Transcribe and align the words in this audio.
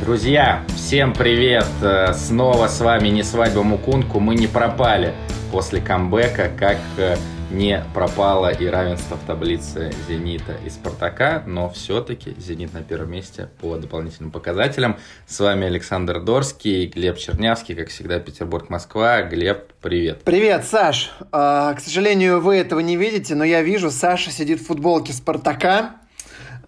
Друзья, 0.00 0.62
всем 0.74 1.14
привет! 1.14 1.66
Э, 1.80 2.12
снова 2.14 2.66
с 2.66 2.80
вами 2.80 3.08
не 3.08 3.22
свадьба 3.22 3.62
Мукунку. 3.62 4.18
Мы 4.18 4.34
не 4.34 4.48
пропали 4.48 5.14
после 5.52 5.80
камбэка, 5.80 6.50
как 6.58 6.78
э, 6.98 7.16
не 7.50 7.82
пропало 7.94 8.50
и 8.50 8.66
равенство 8.66 9.16
в 9.16 9.24
таблице 9.24 9.92
«Зенита» 10.08 10.56
и 10.66 10.68
«Спартака», 10.68 11.44
но 11.46 11.70
все-таки 11.70 12.34
«Зенит» 12.38 12.74
на 12.74 12.82
первом 12.82 13.12
месте 13.12 13.48
по 13.60 13.76
дополнительным 13.76 14.32
показателям. 14.32 14.98
С 15.26 15.38
вами 15.38 15.66
Александр 15.66 16.20
Дорский, 16.20 16.86
Глеб 16.86 17.16
Чернявский, 17.16 17.76
как 17.76 17.88
всегда, 17.88 18.18
Петербург-Москва. 18.18 19.22
Глеб, 19.22 19.72
привет. 19.80 20.22
Привет, 20.24 20.64
Саш. 20.64 21.12
А, 21.30 21.72
к 21.72 21.80
сожалению, 21.80 22.40
вы 22.40 22.56
этого 22.56 22.80
не 22.80 22.96
видите, 22.96 23.36
но 23.36 23.44
я 23.44 23.62
вижу, 23.62 23.90
Саша 23.90 24.30
сидит 24.32 24.60
в 24.60 24.66
футболке 24.66 25.12
«Спартака», 25.12 25.94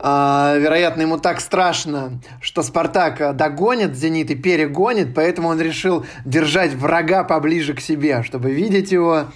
вероятно, 0.01 1.03
ему 1.03 1.19
так 1.19 1.41
страшно, 1.41 2.21
что 2.41 2.63
Спартак 2.63 3.37
догонит 3.37 3.97
Зенит 3.97 4.31
и 4.31 4.35
перегонит, 4.35 5.15
поэтому 5.15 5.49
он 5.49 5.61
решил 5.61 6.05
держать 6.25 6.75
врага 6.75 7.25
поближе 7.25 7.75
к 7.75 7.81
себе, 7.81 8.23
чтобы 8.23 8.53
видеть 8.53 8.93
его 8.93 9.27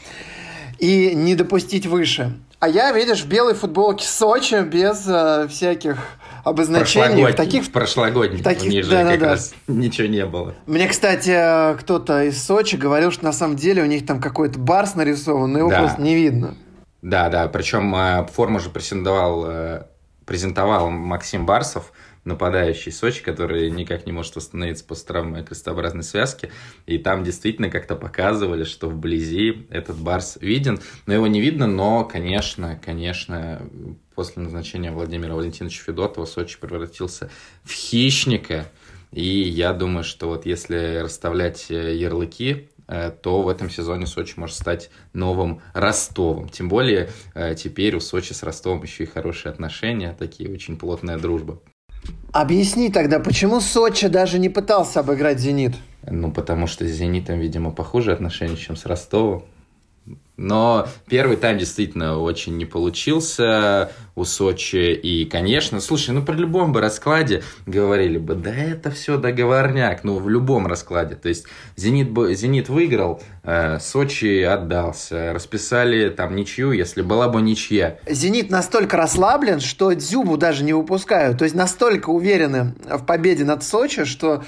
и 0.79 1.15
не 1.15 1.35
допустить 1.35 1.87
выше. 1.87 2.35
А 2.61 2.69
я, 2.69 2.93
видишь, 2.93 3.23
в 3.23 3.29
белой 3.29 3.55
футболке 3.55 4.07
Сочи 4.07 4.63
без 4.63 5.07
э, 5.09 5.49
всяких 5.49 5.97
обозначений. 6.45 7.25
В 7.25 7.35
таких 7.35 7.65
в 7.65 7.71
прошлогодних. 7.71 8.43
Таких, 8.43 8.71
ниже 8.71 8.91
да, 8.91 9.05
да, 9.05 9.11
как 9.13 9.21
да. 9.21 9.29
раз 9.31 9.55
ничего 9.67 10.09
не 10.09 10.27
было. 10.27 10.55
Мне, 10.67 10.87
кстати, 10.87 11.79
кто-то 11.79 12.25
из 12.25 12.43
Сочи 12.45 12.77
говорил, 12.77 13.13
что 13.13 13.25
на 13.25 13.33
самом 13.33 13.57
деле 13.57 13.83
у 13.83 13.87
них 13.87 14.05
там 14.05 14.21
какой-то 14.21 14.59
барс 14.59 14.95
нарисован, 14.95 15.53
но 15.53 15.59
его 15.59 15.71
да. 15.71 15.79
просто 15.79 16.03
не 16.03 16.15
видно. 16.15 16.55
Да, 17.01 17.31
да, 17.31 17.49
причем 17.49 17.95
э, 17.95 18.27
форму 18.27 18.61
же 18.61 18.69
претендовал 18.69 19.45
э, 19.47 19.83
презентовал 20.31 20.91
Максим 20.91 21.45
Барсов, 21.45 21.93
нападающий 22.23 22.93
Сочи, 22.93 23.21
который 23.21 23.69
никак 23.69 24.07
не 24.07 24.13
может 24.13 24.37
восстановиться 24.37 24.85
после 24.85 25.09
травмы 25.09 25.43
крестообразной 25.43 26.05
связки. 26.05 26.53
И 26.87 26.99
там 26.99 27.25
действительно 27.25 27.69
как-то 27.69 27.97
показывали, 27.97 28.63
что 28.63 28.89
вблизи 28.89 29.67
этот 29.71 29.97
Барс 29.97 30.39
виден. 30.41 30.79
Но 31.07 31.15
его 31.15 31.27
не 31.27 31.41
видно, 31.41 31.67
но, 31.67 32.05
конечно, 32.05 32.81
конечно, 32.81 33.61
после 34.15 34.45
назначения 34.45 34.93
Владимира 34.93 35.35
Валентиновича 35.35 35.83
Федотова 35.83 36.27
Сочи 36.27 36.61
превратился 36.61 37.29
в 37.65 37.73
хищника. 37.73 38.71
И 39.11 39.27
я 39.27 39.73
думаю, 39.73 40.05
что 40.05 40.29
вот 40.29 40.47
если 40.47 41.01
расставлять 41.03 41.71
ярлыки 41.71 42.69
то 43.23 43.43
в 43.43 43.49
этом 43.49 43.71
сезоне 43.71 44.07
Сочи 44.07 44.35
может 44.37 44.57
стать 44.57 44.91
новым 45.13 45.61
Ростовом. 45.75 46.49
Тем 46.49 46.69
более 46.69 47.11
э, 47.35 47.55
теперь 47.55 47.95
у 47.97 48.01
Сочи 48.01 48.33
с 48.33 48.43
Ростовом 48.43 48.83
еще 48.83 49.05
и 49.05 49.07
хорошие 49.07 49.51
отношения, 49.51 50.17
такие 50.19 50.53
очень 50.53 50.77
плотная 50.77 51.19
дружба. 51.19 51.61
Объясни 52.33 52.91
тогда, 52.91 53.21
почему 53.21 53.61
Сочи 53.61 54.09
даже 54.09 54.39
не 54.39 54.49
пытался 54.49 55.01
обыграть 55.01 55.39
«Зенит»? 55.39 55.75
Ну, 56.03 56.33
потому 56.33 56.67
что 56.67 56.87
с 56.87 56.91
«Зенитом», 56.91 57.39
видимо, 57.39 57.73
похуже 57.73 58.13
отношения, 58.13 58.57
чем 58.57 58.77
с 58.77 58.87
Ростовом. 58.87 59.45
Но 60.41 60.89
первый 61.07 61.37
тайм 61.37 61.59
действительно 61.59 62.19
очень 62.19 62.57
не 62.57 62.65
получился 62.65 63.93
у 64.15 64.25
Сочи. 64.25 64.95
И, 64.95 65.27
конечно, 65.27 65.81
слушай, 65.81 66.13
ну 66.13 66.23
при 66.23 66.35
любом 66.37 66.73
бы 66.73 66.81
раскладе 66.81 67.43
говорили 67.67 68.17
бы, 68.17 68.35
да 68.35 68.55
это 68.55 68.91
все 68.91 69.19
договорняк. 69.19 70.03
Ну, 70.03 70.19
в 70.19 70.31
любом 70.31 70.67
раскладе. 70.67 71.15
То 71.15 71.29
есть 71.29 71.45
Зенит, 71.77 72.09
Зенит 72.39 72.71
выиграл, 72.71 73.23
э, 73.43 73.79
Сочи 73.81 74.41
отдался. 74.41 75.35
Расписали 75.35 76.09
там 76.09 76.35
ничью, 76.35 76.73
если 76.73 77.03
была 77.03 77.29
бы 77.29 77.43
ничья. 77.43 77.99
Зенит 78.09 78.49
настолько 78.49 78.97
расслаблен, 78.97 79.61
что 79.61 79.93
Дзюбу 79.93 80.39
даже 80.39 80.65
не 80.65 80.73
выпускают. 80.73 81.37
То 81.37 81.45
есть 81.45 81.55
настолько 81.55 82.09
уверены 82.09 82.75
в 82.89 83.05
победе 83.05 83.45
над 83.45 83.63
Сочи, 83.63 84.05
что 84.05 84.43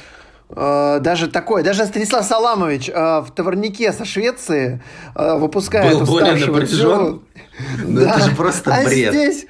даже 0.55 1.29
такой, 1.29 1.63
даже 1.63 1.87
Станислав 1.87 2.25
Саламович 2.25 2.91
э, 2.91 3.21
в 3.21 3.31
товарнике 3.35 3.93
со 3.93 4.05
Швеции 4.05 4.83
э, 5.15 5.35
выпускает 5.37 5.99
Был 5.99 6.07
более 6.07 6.35
напряжен. 6.35 7.23
Ну, 7.85 8.01
да. 8.01 8.11
Это 8.11 8.21
же 8.21 8.37
просто 8.37 8.75
а 8.75 8.85
бред. 8.85 9.15
здесь 9.15 9.47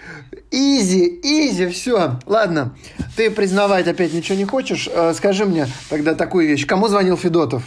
изи, 0.50 1.20
изи, 1.22 1.66
все. 1.68 2.18
Ладно, 2.26 2.76
ты 3.16 3.30
признавать 3.30 3.88
опять 3.88 4.12
ничего 4.12 4.38
не 4.38 4.44
хочешь. 4.44 4.88
Скажи 5.14 5.44
мне 5.44 5.66
тогда 5.88 6.14
такую 6.14 6.46
вещь. 6.48 6.66
Кому 6.66 6.88
звонил 6.88 7.16
Федотов? 7.16 7.64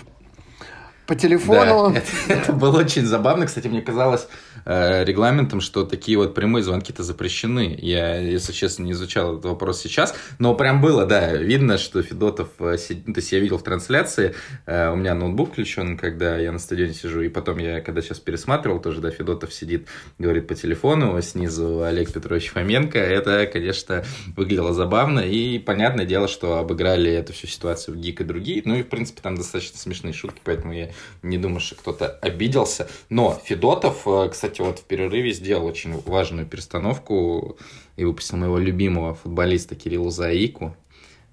По 1.07 1.15
телефону? 1.15 1.91
Да, 1.91 1.99
это, 1.99 2.11
это 2.33 2.53
было 2.53 2.79
очень 2.79 3.05
забавно. 3.05 3.45
Кстати, 3.45 3.67
мне 3.67 3.81
казалось, 3.81 4.27
Э, 4.67 5.03
регламентом, 5.03 5.61
что 5.61 5.85
такие 5.85 6.17
вот 6.17 6.33
прямые 6.33 6.63
звонки-то 6.63 7.03
запрещены. 7.03 7.77
Я, 7.79 8.17
если 8.17 8.51
честно, 8.51 8.83
не 8.83 8.93
изучал 8.93 9.33
этот 9.33 9.45
вопрос 9.45 9.79
сейчас, 9.79 10.15
но 10.39 10.55
прям 10.55 10.81
было, 10.81 11.05
да, 11.05 11.33
видно, 11.35 11.77
что 11.77 12.01
Федотов, 12.01 12.49
э, 12.57 12.75
то 12.77 13.13
есть 13.15 13.31
я 13.31 13.39
видел 13.39 13.59
в 13.59 13.63
трансляции, 13.63 14.33
э, 14.65 14.89
у 14.91 14.95
меня 14.95 15.13
ноутбук 15.13 15.51
включен, 15.51 15.97
когда 15.97 16.37
я 16.37 16.51
на 16.51 16.57
стадионе 16.57 16.95
сижу, 16.95 17.21
и 17.21 17.29
потом 17.29 17.59
я, 17.59 17.79
когда 17.79 18.01
сейчас 18.01 18.19
пересматривал, 18.19 18.81
тоже, 18.81 19.01
да, 19.01 19.11
Федотов 19.11 19.53
сидит, 19.53 19.87
говорит 20.17 20.47
по 20.47 20.55
телефону, 20.55 21.21
снизу 21.21 21.83
Олег 21.83 22.11
Петрович 22.11 22.49
Фоменко, 22.49 22.97
это, 22.97 23.45
конечно, 23.45 24.03
выглядело 24.35 24.73
забавно, 24.73 25.19
и 25.19 25.59
понятное 25.59 26.05
дело, 26.05 26.27
что 26.27 26.57
обыграли 26.57 27.11
эту 27.11 27.33
всю 27.33 27.45
ситуацию 27.45 27.95
в 27.95 27.99
ГИК 27.99 28.21
и 28.21 28.23
другие, 28.23 28.63
ну 28.65 28.73
и, 28.73 28.81
в 28.81 28.87
принципе, 28.87 29.21
там 29.21 29.35
достаточно 29.35 29.77
смешные 29.77 30.13
шутки, 30.13 30.41
поэтому 30.43 30.73
я 30.73 30.89
не 31.21 31.37
думаю, 31.37 31.59
что 31.59 31.75
кто-то 31.75 32.07
обиделся, 32.07 32.87
но 33.09 33.39
Федотов, 33.45 34.07
кстати, 34.31 34.45
кстати, 34.45 34.61
вот 34.61 34.79
в 34.79 34.83
перерыве 34.83 35.31
сделал 35.31 35.65
очень 35.65 35.99
важную 36.05 36.45
перестановку 36.45 37.57
и 37.97 38.05
выпустил 38.05 38.37
моего 38.37 38.57
любимого 38.57 39.15
футболиста 39.15 39.75
Кирилла 39.75 40.11
Заику. 40.11 40.75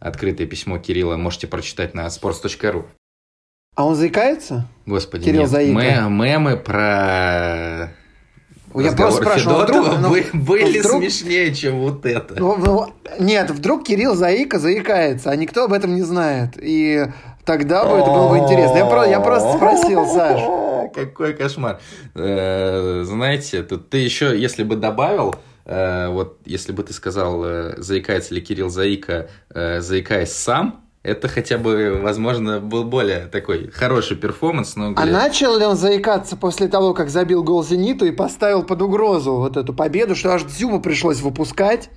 Открытое 0.00 0.46
письмо 0.46 0.78
Кирилла 0.78 1.16
можете 1.16 1.46
прочитать 1.46 1.94
на 1.94 2.06
sports.ru. 2.06 2.84
А 3.76 3.84
он 3.84 3.94
заикается? 3.94 4.66
Господи, 4.86 5.26
Кирилл 5.26 5.42
нет. 5.42 5.50
Заика. 5.50 5.72
Мэ 5.72 6.08
мемы 6.08 6.56
про 6.56 7.92
я 8.74 8.92
просто 8.92 9.22
спрашиваю, 9.22 9.60
а 9.60 9.64
вдруг, 9.64 9.98
ну, 10.00 10.16
были 10.32 10.80
вдруг, 10.80 11.02
смешнее, 11.02 11.54
чем 11.54 11.80
вот 11.80 12.06
это. 12.06 12.34
Ну, 12.38 12.56
ну, 12.56 12.94
нет, 13.20 13.50
вдруг 13.50 13.84
Кирилл 13.84 14.14
Заика 14.14 14.58
заикается, 14.58 15.30
а 15.30 15.36
никто 15.36 15.64
об 15.64 15.74
этом 15.74 15.94
не 15.94 16.02
знает. 16.02 16.54
И 16.58 17.06
тогда 17.44 17.84
бы 17.84 17.96
это 17.96 18.10
было 18.10 18.28
бы 18.28 18.38
интересно. 18.38 18.78
Я, 18.78 18.86
про, 18.86 19.06
я 19.06 19.20
просто 19.20 19.56
спросил, 19.56 20.06
Саш. 20.06 20.40
Какой 20.94 21.34
кошмар. 21.34 21.80
Э, 22.14 23.02
знаете, 23.04 23.62
тут 23.62 23.90
ты 23.90 23.98
еще, 23.98 24.38
если 24.38 24.62
бы 24.62 24.76
добавил, 24.76 25.34
э, 25.64 26.08
вот 26.08 26.38
если 26.44 26.72
бы 26.72 26.82
ты 26.82 26.92
сказал, 26.92 27.44
э, 27.44 27.74
заикается 27.78 28.34
ли 28.34 28.40
Кирилл 28.40 28.68
Заика, 28.68 29.28
заикаясь 29.50 30.32
сам, 30.32 30.82
это 31.02 31.26
хотя 31.26 31.58
бы, 31.58 31.98
возможно, 32.00 32.60
был 32.60 32.84
более 32.84 33.26
такой 33.26 33.70
хороший 33.72 34.16
перформанс. 34.16 34.76
Но, 34.76 34.92
а 34.96 35.04
начал 35.04 35.58
ли 35.58 35.64
он 35.64 35.76
заикаться 35.76 36.36
после 36.36 36.68
того, 36.68 36.94
как 36.94 37.10
забил 37.10 37.42
гол 37.42 37.64
«Зениту» 37.64 38.04
и 38.04 38.12
поставил 38.12 38.62
под 38.62 38.82
угрозу 38.82 39.34
вот 39.34 39.56
эту 39.56 39.74
победу, 39.74 40.14
что 40.14 40.32
аж 40.32 40.44
Дзюбу 40.44 40.80
пришлось 40.80 41.20
выпускать? 41.20 41.90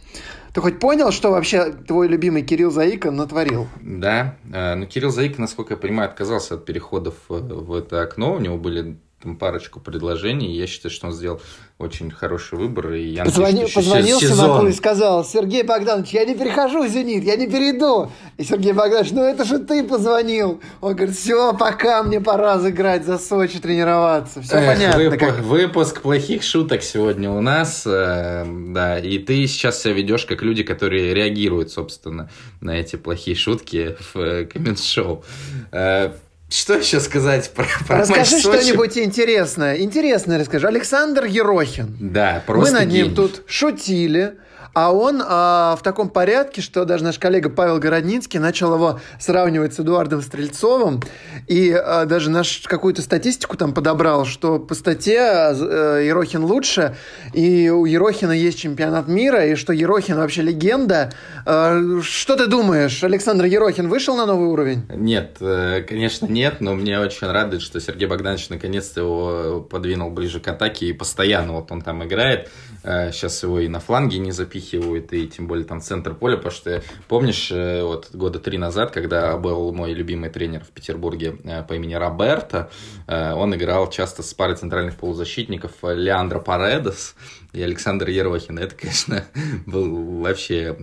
Ты 0.55 0.61
хоть 0.61 0.79
понял, 0.79 1.11
что 1.11 1.31
вообще 1.31 1.73
твой 1.73 2.07
любимый 2.07 2.41
Кирилл 2.41 2.71
Заика 2.71 3.11
натворил? 3.11 3.67
Да, 3.81 4.38
ну 4.45 4.85
Кирилл 4.85 5.09
Заика, 5.09 5.41
насколько 5.41 5.73
я 5.73 5.77
понимаю, 5.77 6.09
отказался 6.09 6.55
от 6.55 6.63
переходов 6.63 7.16
в 7.27 7.73
это 7.73 8.01
окно. 8.01 8.35
У 8.35 8.39
него 8.39 8.57
были 8.57 8.97
там 9.22 9.38
парочку 9.38 9.80
предложений. 9.80 10.56
Я 10.56 10.68
считаю, 10.68 10.92
что 10.92 11.08
он 11.08 11.14
сделал 11.14 11.42
очень 11.78 12.09
хороший 12.09 12.58
выбор. 12.58 12.94
И 12.94 13.09
я 13.09 13.26
Позвони, 13.26 13.52
надеюсь, 13.53 13.74
позвонил 13.74 14.20
сезон... 14.20 14.68
и 14.68 14.72
сказал, 14.72 15.26
Сергей 15.26 15.64
Богданович, 15.64 16.09
я 16.12 16.26
не 16.26 16.36
перехожу 16.36 16.84
в 16.84 16.90
«Зенит», 16.90 17.24
я 17.24 17.36
не 17.36 17.48
перейду. 17.48 18.12
И 18.38 18.44
Сергей 18.44 18.72
Богданович, 18.72 19.12
ну 19.12 19.24
это 19.24 19.44
же 19.44 19.59
ты 19.59 19.84
позвонил. 19.84 20.62
Он 20.81 20.96
говорит, 20.96 21.16
все, 21.16 21.53
пока 21.53 22.03
мне 22.03 22.22
пора 22.22 22.59
сыграть 22.59 23.06
за 23.06 23.18
Сочи, 23.18 23.59
тренироваться. 23.59 24.42
Все 24.42 24.56
Эх, 24.56 24.74
понятно. 24.74 25.09
Вып... 25.09 25.20
Как... 25.20 25.40
Выпуск 25.40 26.02
плохих 26.02 26.44
шуток 26.44 26.82
сегодня 26.82 27.30
у 27.30 27.42
нас. 27.42 27.84
Э, 27.86 28.46
да, 28.46 29.00
и 29.00 29.18
ты 29.18 29.46
сейчас 29.47 29.82
себя 29.82 29.94
ведешь 29.94 30.26
как 30.26 30.44
люди, 30.44 30.64
которые 30.64 31.14
реагируют, 31.14 31.72
собственно, 31.72 32.29
на 32.61 32.72
эти 32.72 32.96
плохие 32.96 33.35
шутки 33.35 33.97
в 34.14 34.20
э, 34.20 34.46
коммент-шоу. 34.46 35.23
Э, 35.72 36.11
что 36.50 36.76
еще 36.76 37.00
сказать 37.00 37.52
про, 37.53 37.66
про 37.88 38.00
Расскажи 38.00 38.40
что-нибудь 38.40 38.97
интересное. 38.97 39.78
Интересное 39.78 40.40
расскажи. 40.40 40.68
Александр 40.68 41.26
Ерохин. 41.26 41.96
Да, 42.00 42.44
просто 42.46 42.74
Мы 42.74 42.80
над 42.80 42.90
ним 42.90 43.06
гений. 43.06 43.16
тут 43.16 43.44
шутили. 43.47 44.36
А 44.78 44.92
он 44.92 45.24
а, 45.26 45.78
в 45.80 45.84
таком 45.84 46.09
порядке, 46.09 46.62
что 46.62 46.84
даже 46.84 47.06
наш 47.06 47.18
коллега 47.18 47.50
Павел 47.50 47.80
Городницкий 47.80 48.42
начал 48.42 48.74
его 48.74 49.00
сравнивать 49.22 49.74
с 49.74 49.80
Эдуардом 49.80 50.22
Стрельцовым. 50.22 51.02
И 51.47 51.72
а, 51.72 52.03
даже 52.03 52.30
наш 52.30 52.59
какую-то 52.66 53.02
статистику 53.02 53.56
там 53.56 53.74
подобрал, 53.74 54.26
что 54.26 54.59
по 54.59 54.76
статье 54.76 55.22
а, 55.22 56.00
Ерохин 56.02 56.44
лучше, 56.44 56.97
и 57.32 57.70
у 57.70 57.86
Ерохина 57.86 58.34
есть 58.34 58.59
чемпионат 58.59 59.08
мира, 59.08 59.46
и 59.46 59.56
что 59.56 59.72
Ерохин 59.72 60.18
вообще 60.18 60.42
легенда. 60.42 61.14
А, 61.46 62.02
что 62.02 62.36
ты 62.36 62.47
думаешь, 62.47 63.02
Александр 63.02 63.46
Ерохин 63.46 63.88
вышел 63.88 64.18
на 64.18 64.26
новый 64.26 64.50
уровень? 64.50 64.84
Нет, 64.94 65.38
э, 65.40 65.86
конечно, 65.88 66.26
нет, 66.35 66.59
но 66.59 66.76
мне 66.76 66.99
очень 66.99 67.28
радует, 67.28 67.61
что 67.61 67.79
Сергей 67.79 68.08
Богданович 68.08 68.49
наконец-то 68.49 68.99
его 68.99 69.61
подвинул 69.61 70.11
ближе 70.11 70.41
к 70.41 70.47
атаке 70.49 70.87
и 70.87 70.93
постоянно 70.93 71.53
вот 71.53 71.72
он 71.72 71.82
там 71.82 72.03
играет. 72.03 72.52
Сейчас 72.84 73.41
его 73.41 73.59
и 73.59 73.67
на 73.67 73.79
фланге 73.79 74.20
не 74.20 74.32
запихивают, 74.32 75.14
и 75.14 75.28
тем 75.28 75.47
более 75.47 75.66
там 75.66 75.82
центр 75.82 76.14
поля, 76.14 76.35
потому 76.35 76.53
что 76.53 76.84
помнишь, 77.08 77.49
вот 77.49 78.09
года 78.14 78.40
три 78.40 78.58
назад, 78.58 78.91
когда 78.91 79.37
был 79.37 79.73
мой 79.73 79.93
любимый 79.93 80.29
тренер 80.29 80.64
в 80.66 80.70
Петербурге 80.70 81.32
по 81.67 81.73
имени 81.73 81.96
Роберто, 81.96 82.70
он 83.08 83.55
играл 83.55 83.90
часто 83.90 84.22
с 84.22 84.34
парой 84.34 84.55
центральных 84.55 84.97
полузащитников 84.97 85.72
Леандро 85.82 86.40
Паредос, 86.40 87.16
и 87.55 87.64
Александр 87.64 88.09
Ерохин. 88.09 88.59
Это, 88.59 88.76
конечно, 88.76 89.26
был 89.66 90.20
вообще 90.20 90.78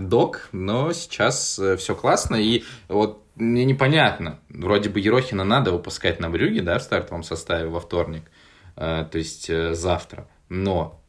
док, 0.00 0.48
но 0.52 0.92
сейчас 0.92 1.58
э, 1.58 1.76
все 1.76 1.94
классно. 1.94 2.36
И 2.36 2.64
вот 2.88 3.23
мне 3.36 3.64
непонятно, 3.64 4.40
вроде 4.48 4.88
бы 4.88 5.00
Ерохина 5.00 5.44
надо 5.44 5.72
выпускать 5.72 6.20
на 6.20 6.30
брюге, 6.30 6.62
да, 6.62 6.78
в 6.78 6.82
стартовом 6.82 7.22
составе 7.22 7.68
во 7.68 7.80
вторник, 7.80 8.22
э, 8.76 9.06
то 9.10 9.18
есть 9.18 9.50
э, 9.50 9.74
завтра. 9.74 10.28
Но 10.48 11.00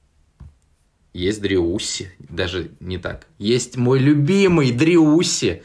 есть 1.14 1.42
Дриуси, 1.42 2.12
даже 2.20 2.72
не 2.80 2.98
так. 2.98 3.28
Есть 3.38 3.78
мой 3.78 4.00
любимый 4.00 4.72
Дриуси, 4.72 5.64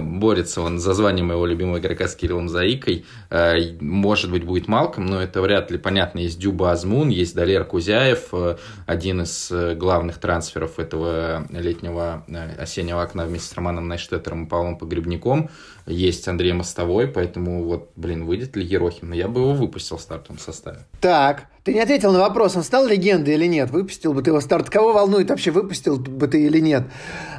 борется 0.00 0.60
он 0.60 0.78
за 0.78 0.94
звание 0.94 1.24
моего 1.24 1.46
любимого 1.46 1.78
игрока 1.78 2.08
с 2.08 2.14
Кириллом 2.14 2.48
Заикой. 2.48 3.04
Э, 3.30 3.54
может 3.80 4.30
быть, 4.30 4.44
будет 4.44 4.68
Малком, 4.68 5.06
но 5.06 5.22
это 5.22 5.40
вряд 5.42 5.70
ли 5.70 5.78
понятно. 5.78 6.18
Есть 6.20 6.38
Дюба 6.38 6.72
Азмун, 6.72 7.08
есть 7.08 7.34
Далер 7.34 7.64
Кузяев, 7.64 8.28
э, 8.32 8.56
один 8.86 9.22
из 9.22 9.52
главных 9.76 10.18
трансферов 10.18 10.78
этого 10.78 11.46
летнего 11.50 12.24
осеннего 12.58 13.02
окна 13.02 13.24
вместе 13.24 13.48
с 13.48 13.54
Романом 13.54 13.88
Найштеттером 13.88 14.44
и 14.44 14.48
Павлом 14.48 14.78
Погребником. 14.78 15.50
Есть 15.86 16.26
Андрей 16.28 16.52
Мостовой, 16.52 17.06
поэтому 17.06 17.64
вот, 17.64 17.90
блин, 17.96 18.24
выйдет 18.24 18.56
ли 18.56 18.64
Ерохин? 18.64 19.12
Я 19.12 19.28
бы 19.28 19.40
его 19.40 19.52
выпустил 19.52 19.96
в 19.98 20.00
стартовом 20.02 20.38
составе. 20.38 20.80
Так, 21.00 21.46
ты 21.66 21.74
не 21.74 21.80
ответил 21.80 22.12
на 22.12 22.20
вопрос, 22.20 22.54
он 22.54 22.62
стал 22.62 22.86
легендой 22.86 23.34
или 23.34 23.46
нет? 23.46 23.70
Выпустил 23.70 24.12
бы 24.12 24.22
ты 24.22 24.30
его 24.30 24.40
старт? 24.40 24.70
Кого 24.70 24.92
волнует 24.92 25.28
вообще, 25.30 25.50
выпустил 25.50 25.96
бы 25.96 26.28
ты 26.28 26.44
или 26.46 26.60
нет? 26.60 26.84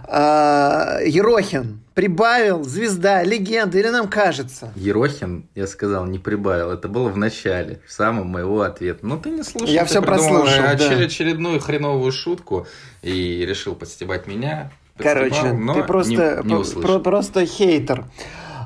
А, 0.03 0.99
Ерохин 1.05 1.79
прибавил, 1.93 2.61
звезда, 2.65 3.23
легенда, 3.23 3.79
или 3.79 3.87
нам 3.87 4.09
кажется? 4.09 4.73
Ерохин, 4.75 5.47
я 5.55 5.65
сказал, 5.65 6.05
не 6.05 6.19
прибавил. 6.19 6.71
Это 6.71 6.89
было 6.89 7.07
в 7.07 7.17
начале, 7.17 7.79
в 7.87 7.91
самом 7.93 8.27
моего 8.27 8.63
ответа. 8.63 9.07
Но 9.07 9.15
ты 9.15 9.29
не 9.29 9.43
слушал. 9.43 9.73
Я 9.73 9.85
все 9.85 10.01
прослушал, 10.01 10.61
да. 10.61 10.71
очередную 10.71 11.61
хреновую 11.61 12.11
шутку 12.11 12.67
и 13.01 13.45
решил 13.45 13.75
подстебать 13.75 14.27
меня. 14.27 14.71
Короче, 14.97 15.53
но 15.53 15.73
ты 15.73 15.83
просто, 15.83 16.41
не, 16.43 16.53
не 16.53 16.81
про, 16.81 16.99
просто 16.99 17.45
хейтер. 17.45 18.03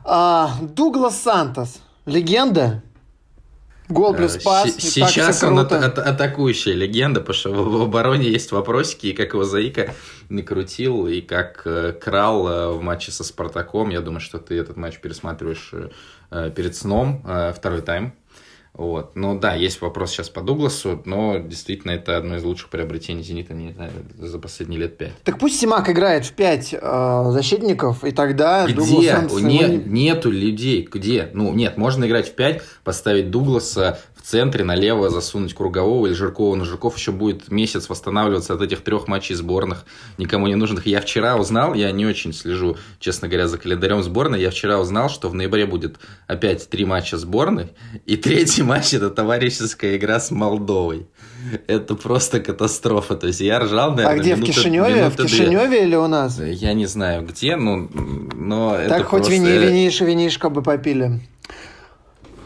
А, 0.06 0.56
Дуглас 0.60 1.22
Сантос, 1.22 1.82
легенда? 2.08 2.82
Гол 3.92 4.14
плюс 4.14 4.36
э, 4.38 4.42
пас. 4.42 4.76
Сейчас 4.78 5.44
он 5.44 5.60
ат- 5.60 5.72
ат- 5.72 6.00
атакующая 6.00 6.74
легенда, 6.74 7.20
потому 7.20 7.36
что 7.38 7.52
в 7.52 7.82
обороне 7.82 8.30
есть 8.30 8.52
вопросики, 8.52 9.08
и 9.08 9.14
как 9.14 9.34
его 9.34 9.44
Заика 9.44 9.94
накрутил, 10.30 11.08
и 11.08 11.22
как 11.22 11.62
э, 11.66 11.94
крал 11.94 12.48
э, 12.48 12.68
в 12.72 12.82
матче 12.82 13.12
со 13.12 13.24
Спартаком. 13.24 13.90
Я 13.90 14.02
думаю, 14.02 14.22
что 14.22 14.40
ты 14.40 14.58
этот 14.58 14.78
матч 14.78 15.00
пересматриваешь 15.00 15.74
перед 16.56 16.76
сном, 16.78 17.26
второй 17.56 17.82
тайм. 17.82 18.14
Вот. 18.74 19.16
Ну 19.16 19.38
да, 19.38 19.54
есть 19.54 19.82
вопрос 19.82 20.12
сейчас 20.12 20.30
по 20.30 20.42
Дугласу, 20.42 21.02
но 21.04 21.38
действительно 21.38 21.92
это 21.92 22.16
одно 22.18 22.38
из 22.38 22.44
лучших 22.44 22.70
приобретений 22.70 23.22
«Зенита» 23.22 23.54
не 23.54 23.74
знаю, 23.74 23.92
за 24.18 24.40
последние 24.40 24.80
лет 24.80 24.98
пять. 24.98 25.12
Так 25.24 25.40
пусть 25.40 25.60
Симак 25.60 25.90
играет 25.90 26.26
в 26.26 26.32
пять 26.34 26.74
э, 26.74 27.26
защитников, 27.32 28.06
и 28.06 28.12
тогда 28.12 28.66
Где? 28.66 28.76
Дуглас... 28.76 29.42
Не, 29.42 29.68
Нету 29.86 30.32
людей. 30.32 30.88
Где? 30.90 31.30
Ну, 31.34 31.54
нет, 31.54 31.78
можно 31.78 32.06
играть 32.06 32.30
в 32.30 32.34
пять, 32.34 32.62
поставить 32.84 33.30
Дугласа 33.30 34.00
в 34.22 34.28
центре, 34.28 34.64
налево 34.64 35.10
засунуть 35.10 35.54
Кругового 35.54 36.08
или 36.08 36.14
Жиркова. 36.14 36.56
Но 36.56 36.66
Жирков 36.66 36.98
еще 36.98 37.12
будет 37.12 37.52
месяц 37.52 37.90
восстанавливаться 37.90 38.54
от 38.54 38.62
этих 38.62 38.82
трех 38.82 39.08
матчей 39.08 39.36
сборных, 39.36 39.86
никому 40.18 40.48
не 40.48 40.56
нужных. 40.56 40.86
Я 40.86 41.02
вчера 41.02 41.36
узнал, 41.36 41.74
я 41.74 41.92
не 41.92 42.06
очень 42.06 42.34
слежу, 42.34 42.78
честно 43.00 43.28
говоря, 43.28 43.48
за 43.48 43.58
календарем 43.58 44.04
сборной, 44.04 44.42
я 44.42 44.52
вчера 44.52 44.80
узнал, 44.80 45.10
что 45.10 45.30
в 45.30 45.34
ноябре 45.34 45.66
будет 45.66 45.98
опять 46.28 46.70
три 46.70 46.86
матча 46.86 47.18
сборной, 47.18 47.70
и 48.06 48.16
третий 48.18 48.64
матч– 48.64 48.94
это 48.94 49.10
товарищеская 49.10 49.98
игра 49.98 50.20
с 50.20 50.32
Молдовой. 50.32 51.08
Это 51.68 51.96
просто 51.96 52.40
катастрофа. 52.40 53.16
То 53.16 53.28
есть 53.28 53.42
я 53.42 53.60
ржал, 53.60 53.92
наверное, 53.92 54.16
А 54.16 54.20
где, 54.20 54.36
минуты, 54.36 54.52
в 54.52 54.56
Кишиневе? 54.56 55.10
В 55.10 55.16
Кишиневе 55.16 55.68
две. 55.68 55.84
или 55.86 55.96
у 55.96 56.08
нас? 56.08 56.40
Я 56.40 56.74
не 56.74 56.86
знаю 56.86 57.26
где, 57.26 57.56
но, 57.56 57.88
но 58.36 58.74
так 58.74 58.86
это 58.86 59.04
хоть 59.04 59.24
просто... 59.24 59.34
вини, 59.34 59.58
винишь, 59.58 60.02
винишко 60.02 60.50
бы 60.50 60.62
попили. 60.62 61.20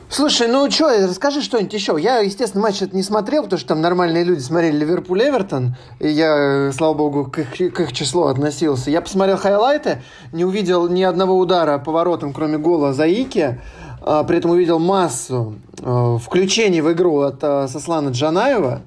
Слушай, 0.07 0.47
ну 0.47 0.69
что, 0.69 1.07
расскажи 1.07 1.41
что-нибудь 1.41 1.73
еще. 1.73 1.97
Я, 1.99 2.19
естественно, 2.19 2.61
матч 2.61 2.81
это 2.81 2.95
не 2.95 3.01
смотрел, 3.01 3.43
потому 3.43 3.59
что 3.59 3.69
там 3.69 3.81
нормальные 3.81 4.23
люди 4.23 4.39
смотрели 4.39 4.77
Ливерпуль-Эвертон, 4.85 5.75
и 5.99 6.09
я, 6.09 6.71
слава 6.73 6.93
богу, 6.93 7.25
к 7.25 7.39
их, 7.39 7.73
к 7.73 7.79
их 7.79 7.91
числу 7.91 8.25
относился. 8.25 8.91
Я 8.91 9.01
посмотрел 9.01 9.37
хайлайты, 9.37 10.03
не 10.31 10.45
увидел 10.45 10.87
ни 10.87 11.01
одного 11.01 11.37
удара 11.37 11.79
поворотом, 11.79 12.33
кроме 12.33 12.59
гола 12.59 12.93
Заики, 12.93 13.59
а, 14.01 14.23
при 14.23 14.37
этом 14.37 14.51
увидел 14.51 14.77
массу 14.77 15.55
а, 15.81 16.17
включений 16.19 16.81
в 16.81 16.91
игру 16.93 17.21
от 17.21 17.43
а, 17.43 17.67
Сослана 17.67 18.09
Джанаева, 18.09 18.83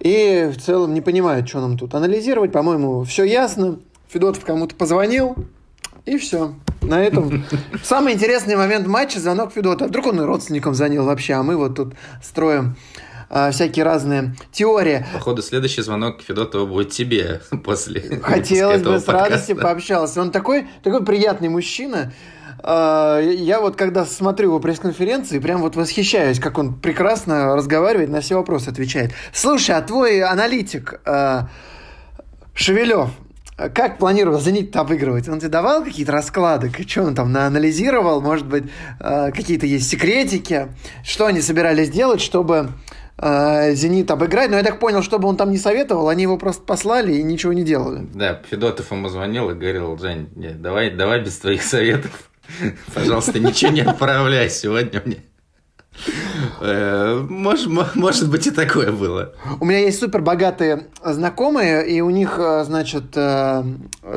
и 0.00 0.50
в 0.52 0.60
целом 0.60 0.94
не 0.94 1.00
понимаю, 1.00 1.46
что 1.46 1.60
нам 1.60 1.78
тут 1.78 1.94
анализировать. 1.94 2.50
По-моему, 2.50 3.04
все 3.04 3.22
ясно. 3.24 3.78
Федотов 4.08 4.44
кому-то 4.44 4.74
позвонил, 4.74 5.36
и 6.04 6.18
все. 6.18 6.54
На 6.82 7.02
этом 7.04 7.44
самый 7.82 8.14
интересный 8.14 8.56
момент 8.56 8.86
матча– 8.86 9.20
звонок 9.20 9.52
Федота. 9.52 9.86
Вдруг 9.86 10.06
он 10.06 10.20
и 10.20 10.24
родственником 10.24 10.74
звонил 10.74 11.04
вообще, 11.04 11.34
а 11.34 11.42
мы 11.42 11.56
вот 11.56 11.76
тут 11.76 11.94
строим 12.22 12.76
а, 13.28 13.52
всякие 13.52 13.84
разные 13.84 14.34
теории. 14.50 15.06
Походу, 15.12 15.40
следующий 15.42 15.82
звонок 15.82 16.20
Федотова 16.20 16.66
будет 16.66 16.90
тебе 16.90 17.40
после 17.64 18.20
Хотелось 18.22 18.82
бы 18.82 18.98
с 18.98 19.06
радостью 19.06 19.56
пообщался. 19.56 20.20
Он 20.20 20.32
такой, 20.32 20.66
такой 20.82 21.04
приятный 21.04 21.48
мужчина. 21.48 22.12
А, 22.62 23.20
я 23.20 23.60
вот 23.60 23.76
когда 23.76 24.04
смотрю 24.04 24.48
его 24.48 24.60
пресс-конференции, 24.60 25.38
прям 25.38 25.60
вот 25.60 25.76
восхищаюсь, 25.76 26.40
как 26.40 26.58
он 26.58 26.74
прекрасно 26.74 27.54
разговаривает, 27.54 28.10
на 28.10 28.20
все 28.20 28.34
вопросы 28.34 28.68
отвечает. 28.68 29.12
Слушай, 29.32 29.76
а 29.76 29.82
твой 29.82 30.22
аналитик 30.22 31.00
а, 31.04 31.48
Шевелев, 32.54 33.10
как 33.68 33.98
планировал 33.98 34.40
«Зенит» 34.40 34.74
обыгрывать? 34.74 35.28
Он 35.28 35.38
тебе 35.38 35.50
давал 35.50 35.84
какие-то 35.84 36.12
расклады? 36.12 36.72
Что 36.86 37.02
он 37.02 37.14
там 37.14 37.36
анализировал? 37.36 38.20
Может 38.20 38.46
быть, 38.46 38.64
э, 38.98 39.30
какие-то 39.32 39.66
есть 39.66 39.88
секретики? 39.88 40.68
Что 41.04 41.26
они 41.26 41.40
собирались 41.40 41.90
делать, 41.90 42.20
чтобы 42.20 42.70
э, 43.18 43.74
«Зенит» 43.74 44.10
обыграть? 44.10 44.50
Но 44.50 44.56
я 44.56 44.62
так 44.62 44.78
понял, 44.78 45.02
чтобы 45.02 45.28
он 45.28 45.36
там 45.36 45.50
не 45.50 45.58
советовал, 45.58 46.08
они 46.08 46.22
его 46.22 46.38
просто 46.38 46.62
послали 46.62 47.14
и 47.14 47.22
ничего 47.22 47.52
не 47.52 47.62
делали. 47.62 48.06
Да, 48.14 48.40
Федотов 48.50 48.90
ему 48.90 49.08
звонил 49.08 49.50
и 49.50 49.54
говорил, 49.54 49.98
Жень, 49.98 50.28
давай, 50.34 50.90
давай 50.90 51.20
без 51.20 51.38
твоих 51.38 51.62
советов. 51.62 52.30
Пожалуйста, 52.94 53.38
ничего 53.38 53.72
не 53.72 53.82
отправляй 53.82 54.50
сегодня 54.50 55.02
мне. 55.04 55.18
Э, 56.60 57.26
может, 57.28 57.68
может 57.94 58.30
быть 58.30 58.46
и 58.46 58.50
такое 58.50 58.92
было. 58.92 59.32
У 59.60 59.64
меня 59.64 59.78
есть 59.80 59.98
супер 59.98 60.20
богатые 60.20 60.86
знакомые, 61.04 61.86
и 61.88 62.00
у 62.00 62.10
них, 62.10 62.36
э, 62.38 62.64
значит, 62.64 63.16
э, 63.16 63.64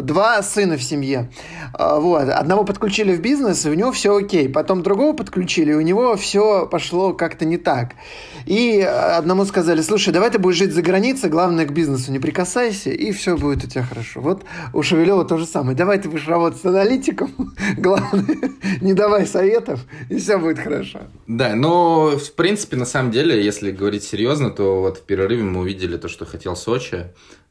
два 0.01 0.41
сына 0.43 0.77
в 0.77 0.83
семье. 0.83 1.31
Вот. 1.77 2.29
Одного 2.29 2.63
подключили 2.63 3.15
в 3.15 3.21
бизнес, 3.21 3.65
и 3.65 3.69
у 3.69 3.73
него 3.73 3.91
все 3.91 4.15
окей. 4.15 4.49
Потом 4.49 4.83
другого 4.83 5.15
подключили, 5.15 5.71
и 5.71 5.75
у 5.75 5.81
него 5.81 6.15
все 6.15 6.67
пошло 6.67 7.13
как-то 7.13 7.45
не 7.45 7.57
так. 7.57 7.93
И 8.45 8.81
одному 8.81 9.45
сказали, 9.45 9.81
слушай, 9.81 10.13
давай 10.13 10.29
ты 10.29 10.39
будешь 10.39 10.57
жить 10.57 10.73
за 10.73 10.81
границей, 10.81 11.29
главное 11.29 11.65
к 11.65 11.71
бизнесу 11.71 12.11
не 12.11 12.19
прикасайся, 12.19 12.89
и 12.89 13.11
все 13.11 13.37
будет 13.37 13.63
у 13.63 13.67
тебя 13.67 13.83
хорошо. 13.83 14.21
Вот 14.21 14.43
у 14.73 14.83
Шевелева 14.83 15.25
то 15.25 15.37
же 15.37 15.45
самое. 15.45 15.75
Давай 15.75 15.99
ты 15.99 16.09
будешь 16.09 16.27
работать 16.27 16.61
с 16.61 16.65
аналитиком, 16.65 17.31
главное, 17.77 18.37
не 18.81 18.93
давай 18.93 19.25
советов, 19.25 19.81
и 20.09 20.17
все 20.17 20.37
будет 20.37 20.59
хорошо. 20.59 20.99
Да, 21.27 21.55
но 21.63 22.17
в 22.17 22.33
принципе, 22.33 22.75
на 22.75 22.85
самом 22.85 23.11
деле, 23.11 23.41
если 23.41 23.71
говорить 23.71 24.03
серьезно, 24.03 24.51
то 24.51 24.81
вот 24.81 24.97
в 24.97 25.03
перерыве 25.03 25.43
мы 25.43 25.61
увидели 25.61 25.95
то, 25.95 26.09
что 26.09 26.25
хотел 26.25 26.57
Сочи. 26.57 27.05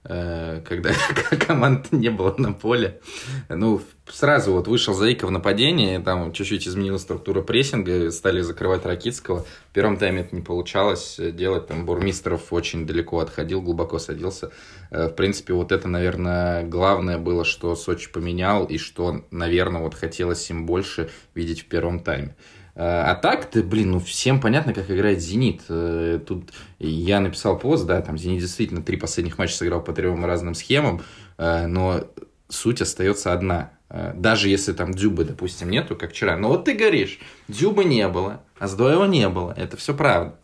Э, 0.04 0.60
когда 0.68 0.90
команд 1.46 1.92
не 1.92 2.10
было 2.10 2.34
на 2.36 2.52
поле. 2.52 3.00
Ну, 3.48 3.80
сразу 4.06 4.52
вот 4.52 4.66
вышел 4.66 4.92
Заика 4.92 5.26
в 5.26 5.30
нападение, 5.30 6.00
там 6.00 6.32
чуть-чуть 6.32 6.66
изменилась 6.68 7.02
структура 7.02 7.40
прессинга, 7.40 8.10
стали 8.10 8.40
закрывать 8.40 8.84
Ракитского. 8.84 9.46
В 9.70 9.72
первом 9.72 9.96
тайме 9.96 10.22
это 10.22 10.34
не 10.34 10.42
получалось 10.42 11.18
делать, 11.18 11.68
там 11.68 11.86
Бурмистров 11.86 12.52
очень 12.52 12.84
далеко 12.84 13.20
отходил, 13.20 13.62
глубоко 13.62 13.98
садился. 13.98 14.50
Э, 14.90 15.06
в 15.06 15.12
принципе, 15.12 15.54
вот 15.54 15.72
это, 15.72 15.88
наверное, 15.88 16.64
главное 16.64 17.16
было, 17.16 17.44
что 17.44 17.76
Сочи 17.76 18.10
поменял, 18.10 18.64
и 18.66 18.76
что, 18.76 19.24
наверное, 19.30 19.80
вот 19.80 19.94
хотелось 19.94 20.50
им 20.50 20.66
больше 20.66 21.08
видеть 21.34 21.62
в 21.62 21.66
первом 21.66 22.00
тайме. 22.00 22.34
Э, 22.74 23.02
а 23.10 23.14
так, 23.14 23.46
ты, 23.46 23.62
блин, 23.62 23.92
ну 23.92 24.00
всем 24.00 24.40
понятно, 24.40 24.72
как 24.72 24.90
играет 24.90 25.20
«Зенит». 25.20 25.62
Э, 25.68 26.18
тут 26.26 26.50
я 26.78 27.20
написал 27.20 27.58
пост, 27.58 27.86
да, 27.86 28.00
там 28.00 28.16
«Зенит» 28.16 28.40
действительно 28.40 28.82
три 28.82 28.96
последних 28.96 29.38
матча 29.38 29.54
сыграл 29.54 29.82
по 29.82 29.92
трем 29.92 30.24
разным 30.24 30.54
схемам, 30.54 31.02
э, 31.38 31.66
но 31.66 32.04
суть 32.48 32.80
остается 32.80 33.32
одна. 33.32 33.70
Даже 34.14 34.48
если 34.48 34.72
там 34.72 34.94
Дзюбы, 34.94 35.24
допустим, 35.24 35.68
нету, 35.68 35.96
как 35.96 36.12
вчера. 36.12 36.38
Но 36.38 36.48
вот 36.48 36.64
ты 36.64 36.72
говоришь, 36.72 37.18
Дзюбы 37.48 37.84
не 37.84 38.08
было, 38.08 38.40
а 38.58 38.66
Сдоева 38.66 39.04
не 39.04 39.28
было. 39.28 39.52
Это 39.54 39.76
все 39.76 39.92
правда. 39.92 40.34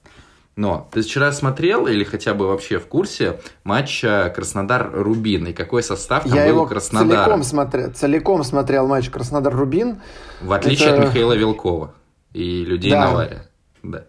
Но 0.54 0.86
ты 0.92 1.00
вчера 1.00 1.32
смотрел 1.32 1.86
или 1.86 2.04
хотя 2.04 2.34
бы 2.34 2.46
вообще 2.46 2.78
в 2.78 2.86
курсе 2.88 3.40
матча 3.64 4.30
Краснодар-Рубин? 4.36 5.46
И 5.46 5.52
какой 5.54 5.82
состав 5.82 6.24
там 6.24 6.34
Я 6.34 6.52
был 6.52 6.62
у 6.62 6.66
Краснодара? 6.66 7.24
целиком 7.24 7.42
смотрел, 7.42 7.92
целиком 7.92 8.44
смотрел 8.44 8.86
матч 8.86 9.08
Краснодар-Рубин. 9.08 10.00
В 10.42 10.52
отличие 10.52 10.88
Это- 10.90 11.00
от 11.02 11.08
Михаила 11.08 11.32
Вилкова 11.32 11.94
и 12.38 12.64
людей 12.64 12.90
Да. 12.92 13.10
Навария. 13.10 13.42
Да. 13.82 14.04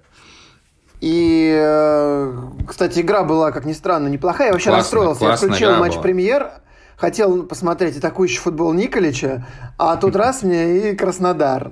И, 1.02 1.52
э, 1.58 2.34
кстати, 2.68 3.00
игра 3.00 3.24
была, 3.24 3.52
как 3.52 3.66
ни 3.66 3.74
странно, 3.74 4.08
неплохая. 4.08 4.48
Я 4.50 4.54
вообще 4.54 4.70
Классно, 4.70 4.84
расстроился. 4.84 5.24
Я 5.24 5.30
классная 5.30 5.50
включил 5.50 5.70
игра 5.70 5.80
матч 5.80 5.94
была. 5.94 6.02
премьер, 6.04 6.52
хотел 6.98 7.44
посмотреть 7.44 7.98
атакующий 7.98 8.38
футбол 8.40 8.74
Николича, 8.74 9.48
а 9.78 9.96
тут 9.96 10.16
раз 10.18 10.44
мне 10.44 10.92
и 10.92 10.96
Краснодар. 10.96 11.72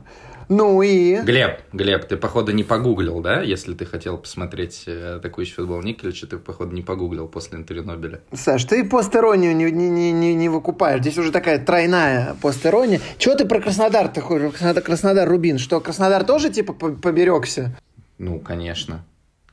Ну 0.49 0.81
и... 0.81 1.17
Глеб, 1.23 1.59
Глеб, 1.73 2.05
ты, 2.07 2.15
походу, 2.15 2.53
не 2.53 2.63
погуглил, 2.63 3.19
да? 3.19 3.41
Если 3.41 3.73
ты 3.73 3.85
хотел 3.85 4.17
посмотреть 4.17 4.83
э, 4.87 5.15
атакующий 5.17 5.55
футбол 5.55 5.81
Николича, 5.81 6.25
ты, 6.25 6.37
походу, 6.37 6.73
не 6.73 6.81
погуглил 6.81 7.27
после 7.27 7.57
интервью 7.57 7.83
Нобеля. 7.85 8.21
Саш, 8.31 8.63
ты 8.63 8.85
постеронию 8.87 9.55
не, 9.55 9.65
не, 9.71 9.89
не, 9.89 10.11
не, 10.11 10.33
не 10.33 10.47
выкупаешь. 10.49 11.01
Здесь 11.01 11.17
уже 11.17 11.31
такая 11.33 11.59
тройная 11.63 12.35
постерония. 12.41 13.01
Чего 13.17 13.35
ты 13.35 13.45
про 13.45 13.59
Краснодар 13.59 14.07
ты 14.07 14.21
хочешь? 14.21 14.51
Краснодар, 14.51 14.83
Краснодар 14.83 15.27
Рубин. 15.29 15.57
Что, 15.57 15.81
Краснодар 15.81 16.23
тоже 16.23 16.49
типа 16.49 16.71
по- 16.73 16.91
поберегся? 16.91 17.75
Ну, 18.17 18.39
конечно. 18.39 19.03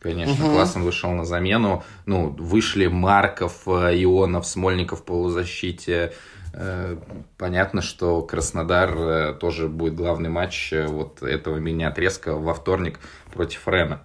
Конечно, 0.00 0.44
Мгм. 0.44 0.54
классно 0.54 0.82
вышел 0.82 1.10
на 1.12 1.24
замену. 1.24 1.82
Ну, 2.06 2.28
вышли 2.38 2.86
Марков, 2.88 3.62
э, 3.66 3.94
Ионов, 4.04 4.46
Смольников 4.46 5.00
в 5.00 5.04
полузащите. 5.04 6.12
Э, 6.56 6.96
Понятно, 7.37 7.82
что 7.82 8.23
Краснодар 8.23 8.96
э, 8.96 9.34
тоже 9.34 9.68
будет 9.68 9.94
главный 9.94 10.28
матч 10.28 10.73
э, 10.73 10.87
вот 10.87 11.23
этого 11.23 11.56
мини-отрезка 11.56 12.34
во 12.37 12.54
вторник 12.54 13.00
против 13.32 13.66
Рена. 13.66 14.02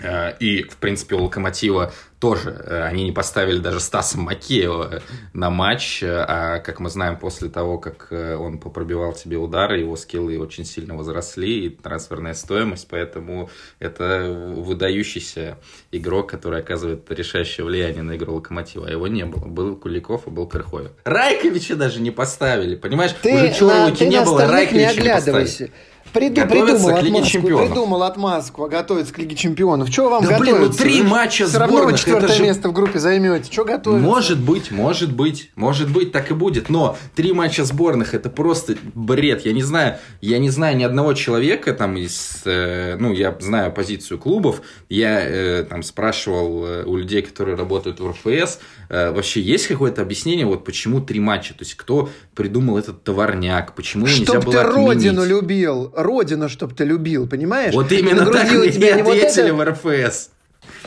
Э, 0.00 0.32
И, 0.40 0.62
в 0.62 0.76
принципе, 0.76 1.16
у 1.16 1.24
Локомотива 1.24 1.92
тоже. 2.20 2.50
э, 2.50 2.82
Они 2.82 3.04
не 3.04 3.12
поставили 3.12 3.58
даже 3.58 3.80
Стаса 3.80 4.18
Макеева 4.18 5.02
на 5.32 5.50
матч. 5.50 6.02
э, 6.02 6.24
А, 6.28 6.58
как 6.58 6.80
мы 6.80 6.90
знаем, 6.90 7.16
после 7.16 7.48
того, 7.48 7.78
как 7.78 8.08
э, 8.10 8.34
он 8.36 8.58
попробивал 8.58 9.12
тебе 9.12 9.36
удары, 9.36 9.80
его 9.80 9.96
скиллы 9.96 10.38
очень 10.38 10.64
сильно 10.64 10.96
возросли, 10.96 11.66
и 11.66 11.68
трансферная 11.70 12.34
стоимость. 12.34 12.86
Поэтому 12.90 13.50
это 13.78 14.52
выдающийся 14.56 15.58
игрок, 15.92 16.30
который 16.30 16.60
оказывает 16.60 17.10
решающее 17.10 17.64
влияние 17.64 18.02
на 18.02 18.16
игру 18.16 18.34
Локомотива. 18.34 18.86
А 18.86 18.90
его 18.90 19.06
не 19.08 19.24
было. 19.24 19.46
Был 19.46 19.76
Куликов, 19.76 20.22
а 20.26 20.30
был 20.30 20.46
Крыховик. 20.46 20.92
Райковича 21.04 21.76
даже 21.76 22.00
не 22.00 22.10
поставили. 22.10 22.76
Понимаешь, 22.76 23.14
Ты, 23.22 23.34
уже 23.34 23.48
ты 23.96 24.06
не 24.06 24.18
на 24.18 24.24
было, 24.24 24.40
не 24.46 24.52
Райковича 24.52 25.00
не 25.02 25.08
поставили. 25.10 25.70
Приду, 26.12 26.42
придумал 26.46 26.96
к 26.96 27.02
Лиге 27.02 27.18
отмазку, 27.18 27.40
придумал 27.40 28.02
отмазку, 28.02 28.64
а 28.64 28.68
готовится 28.68 29.12
к 29.12 29.18
Лиге 29.18 29.36
Чемпионов. 29.36 29.90
Чего 29.90 30.10
вам 30.10 30.24
Да, 30.24 30.38
блин, 30.38 30.56
ну 30.60 30.68
три 30.70 31.02
Вы 31.02 31.08
матча 31.08 31.46
Все 31.46 31.58
равно 31.58 31.74
вы 31.76 31.80
сборных, 31.82 32.00
четвертое 32.00 32.34
же- 32.34 32.42
место 32.42 32.68
в 32.68 32.72
группе 32.72 32.98
займете. 32.98 33.50
Чего 33.50 33.64
готовиться? 33.66 34.06
Может 34.06 34.40
быть, 34.40 34.70
может 34.70 35.12
быть, 35.12 35.50
может 35.54 35.90
быть, 35.90 36.12
так 36.12 36.30
и 36.30 36.34
будет. 36.34 36.68
Но 36.68 36.96
три 37.14 37.32
матча 37.32 37.64
сборных 37.64 38.14
это 38.14 38.30
просто 38.30 38.76
бред. 38.94 39.44
Я 39.44 39.52
не 39.52 39.62
знаю, 39.62 39.98
я 40.20 40.38
не 40.38 40.50
знаю 40.50 40.76
ни 40.76 40.84
одного 40.84 41.14
человека 41.14 41.72
там 41.74 41.96
из, 41.96 42.42
э, 42.44 42.96
ну, 42.98 43.12
я 43.12 43.36
знаю 43.40 43.72
позицию 43.72 44.18
клубов. 44.18 44.62
Я 44.88 45.20
э, 45.20 45.64
там 45.68 45.82
спрашивал 45.82 46.64
э, 46.64 46.84
у 46.84 46.96
людей, 46.96 47.22
которые 47.22 47.56
работают 47.56 48.00
в 48.00 48.10
РФС, 48.10 48.58
вообще 48.88 49.40
есть 49.40 49.66
какое-то 49.66 50.00
объяснение, 50.02 50.46
вот 50.46 50.64
почему 50.64 51.00
три 51.00 51.20
матча? 51.20 51.52
То 51.52 51.60
есть 51.64 51.74
кто 51.74 52.08
придумал 52.34 52.78
этот 52.78 53.04
товарняк? 53.04 53.74
Почему 53.74 54.06
его 54.06 54.16
нельзя 54.18 54.32
Чтоб 54.32 54.44
было 54.44 54.52
ты 54.52 54.58
отменить? 54.60 54.86
родину 54.88 55.24
любил. 55.26 55.92
Родину, 56.02 56.48
чтоб 56.48 56.74
ты 56.74 56.84
любил, 56.84 57.28
понимаешь? 57.28 57.74
Вот 57.74 57.92
именно 57.92 58.24
так 58.26 58.50
мне 58.50 58.70
тебя 58.70 58.92
не 58.92 59.02
вот 59.02 59.16
ответили 59.16 59.46
это 59.46 59.54
в 59.54 59.64
РФС. 59.64 60.30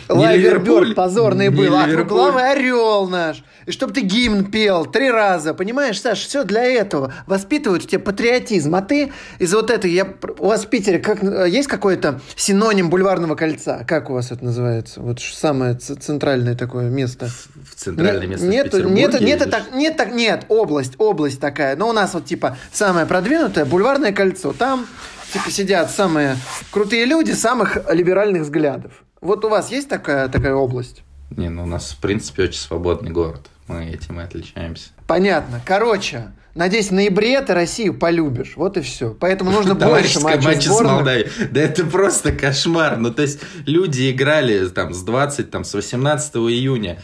Лайверберг 0.10 0.96
позорный 0.96 1.50
не 1.50 1.56
был, 1.56 1.76
а 1.76 1.86
Ливерпуль. 1.86 2.08
круглавый 2.08 2.52
орел 2.52 3.08
наш. 3.08 3.44
И 3.66 3.72
чтоб 3.72 3.94
ты 3.94 4.02
гимн 4.02 4.46
пел 4.46 4.86
три 4.86 5.12
раза, 5.12 5.54
понимаешь, 5.54 6.02
Саш, 6.02 6.20
все 6.20 6.44
для 6.44 6.64
этого. 6.64 7.14
Воспитывают 7.28 7.84
в 7.84 7.88
тебе 7.88 8.00
патриотизм. 8.00 8.74
А 8.76 8.82
ты 8.82 9.12
из 9.40 9.54
вот 9.54 9.70
этой, 9.70 9.92
я, 9.92 10.14
у 10.40 10.48
вас 10.48 10.66
в 10.66 10.68
Питере 10.68 11.00
как, 11.00 11.24
э, 11.24 11.48
есть 11.50 11.68
какой-то 11.68 12.20
синоним 12.36 12.90
бульварного 12.90 13.36
кольца? 13.36 13.86
Как 13.88 14.10
у 14.10 14.14
вас 14.14 14.32
это 14.32 14.44
называется? 14.44 15.02
Вот 15.02 15.20
самое 15.20 15.76
центральное 15.76 16.56
такое 16.56 16.90
место. 16.90 17.30
В 17.70 17.76
центральное 17.76 18.28
место 18.28 18.46
в 18.46 18.50
нет, 18.50 18.66
Петербурге 18.66 18.96
нет, 18.96 19.22
нет, 19.22 19.42
или 19.42 19.50
так, 19.50 19.74
нет, 19.74 19.98
так, 19.98 20.12
нет, 20.14 20.46
область, 20.50 20.94
область 20.98 21.40
такая. 21.40 21.76
Но 21.76 21.90
у 21.90 21.94
нас 21.94 22.14
вот 22.14 22.26
типа 22.26 22.58
самое 22.72 23.06
продвинутое 23.06 23.66
бульварное 23.66 24.12
кольцо. 24.12 24.54
Там 24.54 24.88
типа 25.32 25.52
сидят 25.52 25.92
самые 25.92 26.36
крутые 26.72 27.06
люди 27.06 27.32
самых 27.32 27.78
либеральных 27.92 28.44
взглядов. 28.44 28.92
Вот 29.22 29.46
у 29.46 29.50
вас 29.50 29.70
есть 29.70 29.88
такая, 29.88 30.28
такая 30.30 30.56
область? 30.56 31.04
Не, 31.30 31.50
ну 31.50 31.64
у 31.64 31.68
нас, 31.68 31.92
в 31.92 32.02
принципе, 32.02 32.44
очень 32.44 32.60
свободный 32.60 33.12
город. 33.12 33.51
Мы 33.72 33.90
этим 33.90 34.20
и 34.20 34.24
отличаемся. 34.24 34.90
Понятно. 35.08 35.62
Короче, 35.66 36.32
надеюсь, 36.56 36.88
в 36.90 36.94
ноябре 36.94 37.40
ты 37.42 37.54
Россию 37.54 37.94
полюбишь. 37.94 38.54
Вот 38.56 38.78
и 38.78 38.82
все. 38.82 39.14
Поэтому 39.14 39.52
нужно 39.52 39.76
больше 39.76 40.20
матчей 40.22 40.46
матче 40.46 40.70
с. 40.70 40.82
Молдавией. 40.82 41.30
Да 41.52 41.62
это 41.62 41.86
просто 41.86 42.32
кошмар. 42.32 42.98
Ну, 42.98 43.14
то 43.14 43.22
есть, 43.22 43.42
люди 43.66 44.12
играли 44.12 44.68
там 44.70 44.94
с 44.94 45.04
20, 45.04 45.52
там, 45.52 45.64
с 45.64 45.74
18 45.74 46.36
июня, 46.36 47.02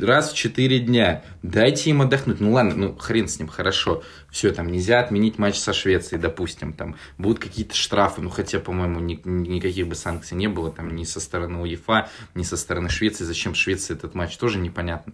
раз 0.00 0.32
в 0.32 0.36
4 0.36 0.78
дня. 0.80 1.22
Дайте 1.42 1.90
им 1.90 2.02
отдохнуть. 2.02 2.40
Ну, 2.40 2.52
ладно, 2.52 2.74
ну, 2.74 2.96
хрен 2.96 3.28
с 3.28 3.38
ним, 3.38 3.48
хорошо. 3.48 4.02
Все, 4.30 4.52
там, 4.52 4.70
нельзя 4.70 5.00
отменить 5.00 5.38
матч 5.38 5.58
со 5.58 5.72
Швецией, 5.72 6.20
допустим. 6.20 6.72
Там, 6.72 6.96
будут 7.18 7.38
какие-то 7.40 7.74
штрафы. 7.74 8.20
Ну, 8.22 8.30
хотя, 8.30 8.58
по-моему, 8.58 9.00
ни- 9.00 9.20
никаких 9.24 9.86
бы 9.88 9.94
санкций 9.94 10.36
не 10.36 10.48
было. 10.48 10.70
Там, 10.70 10.94
ни 10.94 11.04
со 11.04 11.20
стороны 11.20 11.58
УЕФА, 11.60 12.08
ни 12.34 12.42
со 12.42 12.56
стороны 12.56 12.88
Швеции. 12.88 13.24
Зачем 13.24 13.54
Швеции 13.54 13.94
этот 13.94 14.14
матч, 14.14 14.36
тоже 14.36 14.58
непонятно. 14.58 15.12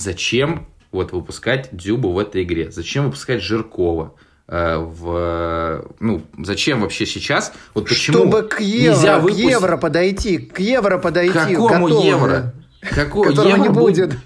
Зачем 0.00 0.66
вот 0.92 1.12
выпускать 1.12 1.68
Дзюбу 1.72 2.12
в 2.12 2.18
этой 2.18 2.42
игре? 2.42 2.70
Зачем 2.70 3.04
выпускать 3.04 3.42
Жиркова? 3.42 4.14
э, 4.48 4.78
в, 4.78 5.84
ну, 6.00 6.22
зачем 6.42 6.80
вообще 6.80 7.06
сейчас? 7.06 7.52
Вот 7.74 7.88
почему 7.88 8.18
Чтобы 8.18 8.42
к 8.42 8.60
евро, 8.60 8.96
нельзя 8.96 9.18
к 9.18 9.22
выпустить- 9.22 9.50
евро 9.50 9.76
подойти, 9.76 10.38
к 10.38 10.58
евро 10.58 10.98
подойти. 10.98 11.32
Какому 11.34 11.86
готовы. 11.86 12.06
евро? 12.06 12.54
Какого 12.80 13.28
евро 13.30 13.56
не 13.62 13.68
будет. 13.68 14.16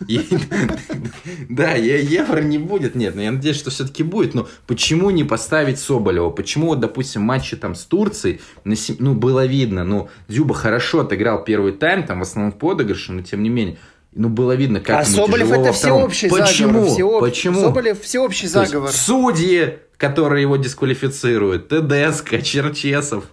Да, 1.50 1.72
евро 1.72 2.40
не 2.40 2.58
будет, 2.58 2.94
нет, 2.94 3.16
но 3.16 3.22
я 3.22 3.32
надеюсь, 3.32 3.56
что 3.56 3.70
все-таки 3.70 4.02
будет. 4.02 4.34
Но 4.34 4.46
почему 4.66 5.10
не 5.10 5.24
поставить 5.24 5.78
Соболева? 5.78 6.30
Почему, 6.30 6.68
вот, 6.68 6.80
допустим, 6.80 7.22
матчи 7.22 7.56
там 7.56 7.74
с 7.74 7.84
Турцией, 7.84 8.40
ну, 8.64 9.14
было 9.14 9.44
видно, 9.44 9.84
ну, 9.84 10.08
Дзюба 10.28 10.54
хорошо 10.54 11.00
отыграл 11.00 11.44
первый 11.44 11.72
тайм, 11.72 12.04
там, 12.04 12.20
в 12.20 12.22
основном 12.22 12.52
в 12.52 12.56
подыгрыше, 12.56 13.12
но 13.12 13.22
тем 13.22 13.42
не 13.42 13.48
менее, 13.50 13.76
ну, 14.14 14.28
было 14.28 14.52
видно, 14.52 14.80
как 14.80 15.00
А 15.00 15.04
Соболев 15.04 15.50
это 15.50 15.72
всеобщий 15.72 16.28
Почему? 16.30 16.72
заговор. 16.84 16.98
всеоб- 16.98 17.20
Почему? 17.20 17.60
Соболев 17.60 18.00
всеобщий 18.02 18.48
То 18.48 18.64
заговор. 18.64 18.90
Судьи, 18.92 19.78
которые 19.96 20.42
его 20.42 20.56
дисквалифицируют, 20.56 21.68
ТДСК, 21.68 22.42
Черчесов. 22.42 23.24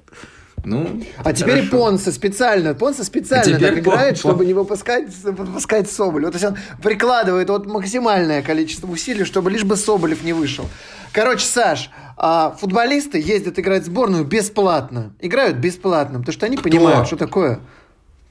Ну, 0.64 1.02
А 1.24 1.34
теперь 1.34 1.66
хорошо. 1.66 1.72
Понса 1.78 2.12
специально, 2.12 2.76
Понса 2.76 3.04
специально 3.04 3.58
А 3.58 3.60
так 3.60 3.80
играет, 3.80 4.14
Пон- 4.14 4.20
чтобы 4.20 4.46
не 4.46 4.54
выпускать, 4.54 5.06
выпускать 5.24 5.90
Соболева. 5.90 6.32
То 6.32 6.36
есть 6.38 6.46
он 6.46 6.58
прикладывает 6.84 7.50
вот 7.50 7.66
максимальное 7.66 8.44
количество 8.44 8.88
усилий, 8.88 9.24
чтобы 9.26 9.50
лишь 9.50 9.64
бы 9.64 9.76
Соболев 9.76 10.24
не 10.24 10.34
вышел. 10.34 10.66
Короче, 11.14 11.46
Саш, 11.46 11.90
а, 12.16 12.56
футболисты 12.60 13.20
ездят 13.20 13.58
играть 13.58 13.84
в 13.84 13.86
сборную 13.88 14.24
бесплатно. 14.24 15.14
Играют 15.20 15.58
бесплатно, 15.58 16.20
потому 16.20 16.34
что 16.34 16.46
они 16.46 16.58
понимают, 16.58 17.08
что 17.08 17.18
такое. 17.18 17.60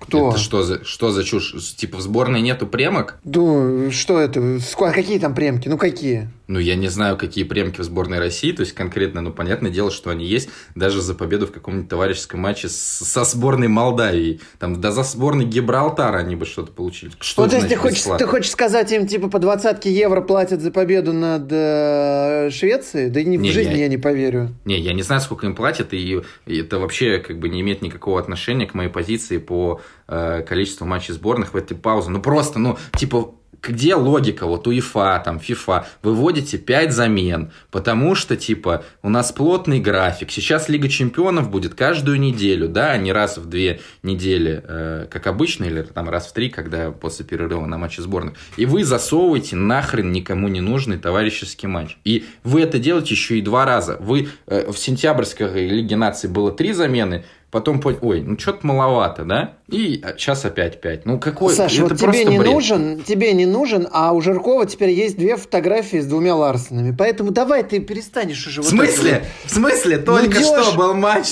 Кто? 0.01 0.31
Это 0.31 0.39
что 0.39 0.63
за, 0.63 0.85
что 0.85 1.11
за 1.11 1.23
чушь? 1.25 1.55
Типа 1.77 1.99
в 1.99 2.01
сборной 2.01 2.41
нету 2.41 2.67
премок? 2.67 3.19
Ну, 3.25 3.91
что 3.91 4.19
это? 4.19 4.41
Ск- 4.41 4.93
Какие 4.93 5.19
там 5.19 5.35
премки? 5.35 5.69
Ну, 5.69 5.77
какие? 5.79 6.29
Ну, 6.51 6.59
я 6.59 6.75
не 6.75 6.89
знаю, 6.89 7.17
какие 7.17 7.45
премки 7.45 7.81
в 7.81 7.85
сборной 7.85 8.19
России, 8.19 8.51
то 8.51 8.63
есть 8.63 8.73
конкретно, 8.75 9.21
ну, 9.21 9.33
понятное 9.33 9.71
дело, 9.71 9.93
что 9.93 10.11
они 10.11 10.27
есть, 10.27 10.49
даже 10.75 11.01
за 11.01 11.15
победу 11.15 11.47
в 11.47 11.53
каком-нибудь 11.53 11.89
товарищеском 11.89 12.41
матче 12.41 12.69
с- 12.69 12.73
со 13.05 13.23
сборной 13.23 13.69
Молдавии. 13.69 14.41
Там, 14.59 14.81
да 14.81 14.91
за 14.91 15.05
сборной 15.05 15.45
Гибралтара 15.45 16.19
они 16.19 16.35
бы 16.35 16.47
что-то 16.47 16.73
получили. 16.73 17.13
Что 17.21 17.45
Ну, 17.45 17.49
то 17.51 17.57
есть 17.57 17.69
ты 17.69 17.77
хочешь, 17.77 17.99
бесплатно? 17.99 18.27
ты 18.27 18.31
хочешь 18.31 18.51
сказать 18.51 18.91
им, 18.91 19.07
типа, 19.07 19.29
по 19.31 19.39
двадцатке 19.39 19.93
евро 19.93 20.23
платят 20.23 20.61
за 20.61 20.73
победу 20.73 21.13
над 21.13 21.47
э, 21.53 22.51
Швецией? 22.51 23.11
Да 23.11 23.23
ни 23.23 23.37
в 23.37 23.41
Не, 23.43 23.53
жизни 23.53 23.71
я- 23.75 23.79
я 23.85 23.89
не 23.89 23.97
поверю. 23.99 24.55
Не, 24.65 24.79
я 24.81 24.93
не 24.93 25.03
знаю, 25.03 25.21
сколько 25.21 25.47
им 25.47 25.55
платят, 25.55 25.93
и, 25.95 26.21
и 26.47 26.57
это 26.59 26.81
вообще 26.81 27.19
как 27.19 27.39
бы 27.39 27.49
не 27.49 27.61
имеет 27.61 27.81
никакого 27.81 28.19
отношения 28.19 28.67
к 28.67 28.75
моей 28.75 28.91
позиции 28.91 29.39
по 29.39 29.81
э, 30.09 30.43
количеству 30.49 30.85
матчей 30.85 31.15
сборных 31.15 31.55
в 31.55 31.57
этой 31.57 31.77
паузе. 31.77 32.11
Ну 32.11 32.21
просто, 32.21 32.59
ну, 32.59 32.77
типа, 32.99 33.35
где 33.63 33.95
логика? 33.95 34.47
Вот 34.47 34.67
у 34.67 34.73
ИФА, 34.73 35.23
там, 35.25 35.41
ФИФА, 35.41 35.87
вы 36.03 36.15
вводите 36.15 36.59
5 36.59 36.93
замен, 36.93 37.53
потому 37.71 38.15
что, 38.15 38.37
типа, 38.37 38.85
у 39.03 39.09
нас 39.09 39.33
плотный 39.33 39.81
график. 39.81 40.31
Сейчас 40.31 40.69
Лига 40.69 40.89
Чемпионов 40.89 41.51
будет 41.51 41.75
каждую 41.75 42.19
неделю, 42.21 42.69
да, 42.69 42.93
а 42.93 42.97
не 42.99 43.13
раз 43.13 43.39
в 43.39 43.47
две 43.49 43.81
недели, 44.03 44.63
э, 44.67 45.07
как 45.11 45.27
обычно, 45.27 45.65
или 45.65 45.83
там 45.83 46.09
раз 46.09 46.29
в 46.29 46.33
три, 46.33 46.51
когда 46.51 46.91
после 46.91 47.25
перерыва 47.25 47.67
на 47.67 47.79
матче 47.79 48.03
сборных. 48.03 48.35
И 48.57 48.67
вы 48.67 48.85
засовываете 48.85 49.57
нахрен 49.57 50.13
никому 50.13 50.49
не 50.49 50.61
нужный 50.61 50.99
товарищеский 50.99 51.69
матч. 51.69 51.97
И 52.05 52.25
вы 52.45 52.63
это 52.63 52.79
делаете 52.79 53.15
еще 53.15 53.39
и 53.39 53.43
два 53.43 53.65
раза. 53.65 53.97
Вы 54.01 54.29
э, 54.47 54.71
в 54.71 54.79
сентябрьской 54.79 55.69
Лиге 55.69 55.97
наций 55.97 56.31
было 56.31 56.53
три 56.53 56.73
замены, 56.73 57.25
потом 57.51 57.81
понял, 57.81 57.99
ой, 58.03 58.23
ну 58.23 58.39
что-то 58.39 58.67
маловато, 58.67 59.25
да? 59.25 59.55
И 59.69 60.03
сейчас 60.17 60.45
опять 60.45 60.81
пять. 60.81 61.07
Ну 61.07 61.19
какой? 61.19 61.55
Саша, 61.55 61.85
это 61.85 61.95
вот 61.95 61.99
тебе 61.99 62.25
не 62.25 62.39
бред. 62.39 62.53
нужен, 62.53 63.03
тебе 63.03 63.33
не 63.33 63.47
нужен, 63.47 63.89
а 63.93 64.13
у 64.13 64.21
Жиркова 64.21 64.67
теперь 64.67 64.91
есть 64.91 65.17
две 65.17 65.37
фотографии 65.37 65.99
с 65.99 66.07
двумя 66.07 66.35
Ларсонами. 66.35 66.95
Поэтому 66.97 67.31
давай 67.31 67.63
ты 67.63 67.81
перестанешь 67.81 68.47
уже. 68.47 68.63
В 68.63 68.67
смысле? 68.67 69.25
Вот 69.43 69.51
в 69.51 69.55
смысле? 69.55 69.99
Только 69.99 70.39
Идешь... 70.39 70.67
что 70.67 70.77
был 70.77 70.95
матч 70.95 71.27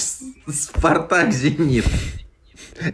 Спартак 0.49 1.33
Зенит. 1.33 1.85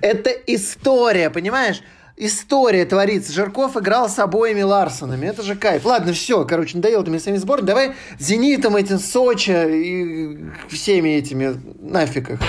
Это 0.01 0.31
история, 0.31 1.31
понимаешь? 1.31 1.83
история 2.17 2.85
творится. 2.85 3.33
Жирков 3.33 3.77
играл 3.77 4.09
с 4.09 4.19
обоими 4.19 4.63
Ларсонами. 4.63 5.27
Это 5.27 5.43
же 5.43 5.57
кайф. 5.57 5.85
Ладно, 5.85 6.13
все, 6.13 6.45
короче, 6.45 6.77
надоело 6.77 7.05
ты 7.05 7.11
мне 7.11 7.19
своими 7.19 7.39
сборами. 7.39 7.67
Давай 7.67 7.93
Зенитом 8.19 8.77
этим, 8.77 8.99
Сочи 8.99 9.51
и 9.51 10.39
всеми 10.69 11.11
этими 11.11 11.61
нафиг 11.81 12.31
их. 12.31 12.41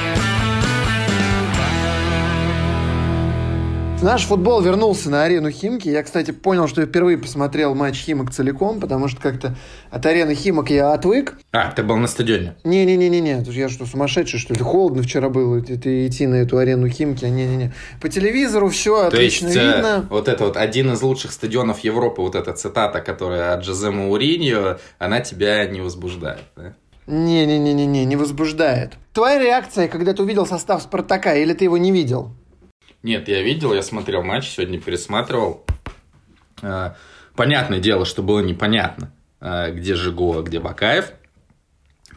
Наш 4.02 4.26
футбол 4.26 4.62
вернулся 4.62 5.10
на 5.10 5.24
арену 5.24 5.50
Химки. 5.50 5.90
Я, 5.90 6.04
кстати, 6.04 6.30
понял, 6.30 6.68
что 6.68 6.82
я 6.82 6.88
впервые 6.88 7.18
посмотрел 7.18 7.74
матч 7.74 8.04
Химок 8.04 8.32
целиком, 8.32 8.80
потому 8.80 9.08
что 9.08 9.20
как-то 9.20 9.56
от 9.90 10.06
арены 10.06 10.36
Химок 10.36 10.70
я 10.70 10.94
отвык. 10.94 11.38
А, 11.52 11.72
ты 11.72 11.82
был 11.82 11.96
на 11.96 12.06
стадионе? 12.08 12.56
Не-не-не-не, 12.64 13.44
я 13.48 13.70
что, 13.70 13.86
сумасшедший, 13.88 14.40
что 14.40 14.54
ли? 14.54 14.60
Холодно 14.60 15.02
вчера 15.02 15.30
было 15.30 15.58
это, 15.58 16.08
идти 16.08 16.28
на 16.28 16.36
эту 16.36 16.58
арену 16.60 16.88
Химки. 16.88 17.26
Не-не-не. 17.26 17.74
По 18.00 18.08
телевизору 18.10 18.70
все 18.70 19.02
То 19.02 19.08
отлично 19.08 19.48
есть, 19.48 19.58
э, 19.58 19.74
видно. 19.76 20.06
вот 20.10 20.28
это 20.28 20.44
вот 20.46 20.58
один 20.58 20.92
из 20.92 21.02
лучших 21.02 21.32
стадионов 21.32 21.80
Европы, 21.80 22.22
вот 22.22 22.36
эта 22.36 22.54
цитата, 22.54 23.02
которая 23.02 23.54
от 23.56 23.64
Джозе 23.64 23.90
Мауриньо, 23.90 24.78
она 25.00 25.22
тебя 25.22 25.66
не 25.66 25.82
возбуждает, 25.82 26.44
да? 26.56 26.74
Не-не-не-не, 27.08 28.06
не 28.06 28.16
возбуждает. 28.16 28.94
Твоя 29.14 29.40
реакция, 29.40 29.88
когда 29.88 30.14
ты 30.14 30.22
увидел 30.22 30.46
состав 30.46 30.82
Спартака, 30.84 31.36
или 31.36 31.54
ты 31.54 31.64
его 31.64 31.78
не 31.78 31.92
видел? 31.92 32.32
Нет, 33.06 33.28
я 33.28 33.44
видел, 33.44 33.72
я 33.72 33.84
смотрел 33.84 34.24
матч, 34.24 34.50
сегодня 34.50 34.82
пересматривал. 34.82 35.64
А, 36.64 36.96
понятное 37.36 37.78
дело, 37.78 38.04
что 38.04 38.24
было 38.24 38.40
непонятно, 38.40 39.12
а, 39.40 39.70
где 39.70 39.94
Жиго, 39.94 40.40
а 40.40 40.42
где 40.42 40.60
Бакаев. 40.60 41.12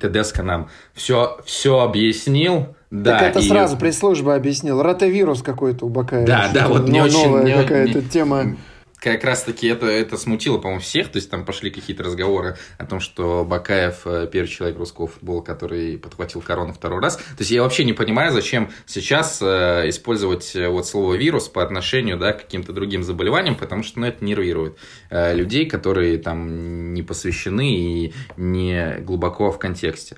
ТДСК 0.01 0.43
нам 0.43 0.71
все, 0.95 1.41
все 1.45 1.81
объяснил. 1.81 2.75
Да, 2.91 3.19
так 3.19 3.31
это 3.33 3.41
и... 3.41 3.49
сразу 3.49 3.77
пресс-служба 3.77 4.35
объяснил. 4.35 4.81
Ротовирус 4.81 5.43
какой-то 5.43 5.85
у 5.85 5.91
Бакаева. 5.91 6.27
Да, 6.27 6.51
да, 6.55 6.69
вот 6.69 6.89
не 6.89 7.03
очень... 7.03 7.23
Новая 7.23 7.63
какая-то 7.65 8.01
тема 8.01 8.57
как 9.01 9.25
раз-таки 9.25 9.69
это, 9.69 9.87
это 9.87 10.17
смутило, 10.17 10.59
по-моему, 10.59 10.81
всех. 10.81 11.09
То 11.09 11.17
есть 11.17 11.31
там 11.31 11.45
пошли 11.45 11.71
какие-то 11.71 12.03
разговоры 12.03 12.57
о 12.79 12.87
том, 12.87 13.01
что 13.01 13.45
Бакаев 13.45 14.07
э, 14.07 14.29
первый 14.31 14.49
человек 14.49 14.79
русского 14.79 15.07
футбола, 15.07 15.43
который 15.43 15.99
подхватил 15.99 16.41
корону 16.41 16.73
второй 16.73 17.01
раз. 17.01 17.17
То 17.17 17.41
есть 17.41 17.51
я 17.51 17.63
вообще 17.63 17.85
не 17.85 17.93
понимаю, 17.93 18.33
зачем 18.33 18.71
сейчас 18.87 19.41
э, 19.41 19.89
использовать 19.89 20.55
э, 20.57 20.69
вот 20.69 20.87
слово 20.87 21.15
вирус 21.15 21.49
по 21.49 21.63
отношению 21.63 22.19
да, 22.19 22.33
к 22.33 22.43
каким-то 22.43 22.73
другим 22.73 23.03
заболеваниям, 23.03 23.55
потому 23.55 23.83
что 23.83 24.01
ну, 24.01 24.07
это 24.07 24.25
нервирует 24.25 24.77
людей, 25.11 25.67
которые 25.67 26.19
там 26.19 26.93
не 26.95 27.03
посвящены 27.03 27.75
и 27.75 28.15
не 28.37 28.99
глубоко 29.01 29.51
в 29.51 29.59
контексте. 29.59 30.17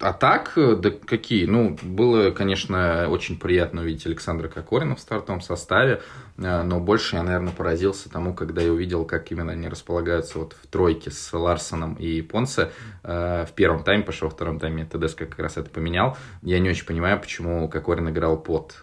А 0.00 0.12
так, 0.12 0.52
да 0.54 0.90
какие? 0.90 1.46
Ну, 1.46 1.76
было, 1.82 2.30
конечно, 2.30 3.08
очень 3.08 3.36
приятно 3.38 3.82
увидеть 3.82 4.06
Александра 4.06 4.48
Кокорина 4.48 4.94
в 4.94 5.00
стартовом 5.00 5.40
составе, 5.40 6.02
но 6.38 6.78
больше 6.78 7.16
я, 7.16 7.22
наверное, 7.22 7.52
поразился 7.52 8.08
тому, 8.08 8.32
когда 8.32 8.62
я 8.62 8.72
увидел, 8.72 9.04
как 9.04 9.30
именно 9.32 9.52
они 9.52 9.68
располагаются 9.68 10.38
вот 10.38 10.54
в 10.62 10.66
тройке 10.68 11.10
с 11.10 11.32
Ларсоном 11.32 11.94
и 11.94 12.22
Понце. 12.22 12.70
Э, 13.02 13.44
в 13.44 13.52
первом 13.52 13.82
тайме 13.82 14.04
пошел, 14.04 14.28
во 14.28 14.34
втором 14.34 14.60
тайме 14.60 14.84
ТДСК 14.84 15.18
как 15.18 15.38
раз 15.40 15.56
это 15.56 15.68
поменял. 15.68 16.16
Я 16.42 16.60
не 16.60 16.70
очень 16.70 16.86
понимаю, 16.86 17.20
почему 17.20 17.68
Кокорин 17.68 18.08
играл 18.10 18.36
под 18.36 18.76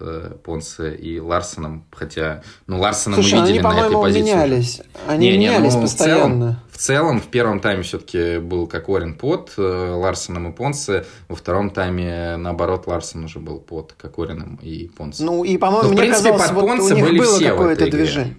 Понце 0.43 0.95
и 0.95 1.19
Ларсоном, 1.19 1.85
хотя, 1.91 2.43
ну, 2.67 2.79
Ларсона 2.79 3.15
Слушай, 3.15 3.39
мы 3.39 3.47
видели 3.47 3.65
они, 3.65 3.79
на 3.79 3.85
этой 3.85 4.01
позиции. 4.01 4.31
менялись. 4.31 4.81
Они 5.07 5.29
не, 5.31 5.38
менялись 5.38 5.74
не, 5.74 5.77
ну, 5.77 5.81
постоянно. 5.81 6.25
В 6.25 6.29
целом, 6.29 6.59
в 6.71 6.77
целом, 6.77 7.21
в 7.21 7.27
первом 7.27 7.59
тайме 7.62 7.83
все-таки 7.83 8.39
был 8.39 8.67
Кокорин 8.67 9.13
под 9.13 9.53
Ларсоном 9.57 10.51
и 10.51 10.53
Понце, 10.53 11.05
во 11.29 11.35
втором 11.35 11.70
тайме, 11.70 12.37
наоборот, 12.37 12.87
Ларсон 12.87 13.25
уже 13.25 13.39
был 13.39 13.59
под 13.59 13.94
Кокориным 13.94 14.59
и 14.61 14.87
Понсом. 14.87 15.25
Ну, 15.25 15.44
и, 15.44 15.57
по-моему, 15.57 15.89
мне 15.89 15.98
принципе, 15.98 16.31
казалось, 16.31 16.51
под 16.51 16.79
вот 16.79 16.91
них 16.91 17.05
были 17.05 17.20
было 17.50 17.70
какое-то 17.70 17.92
движение. 17.92 18.36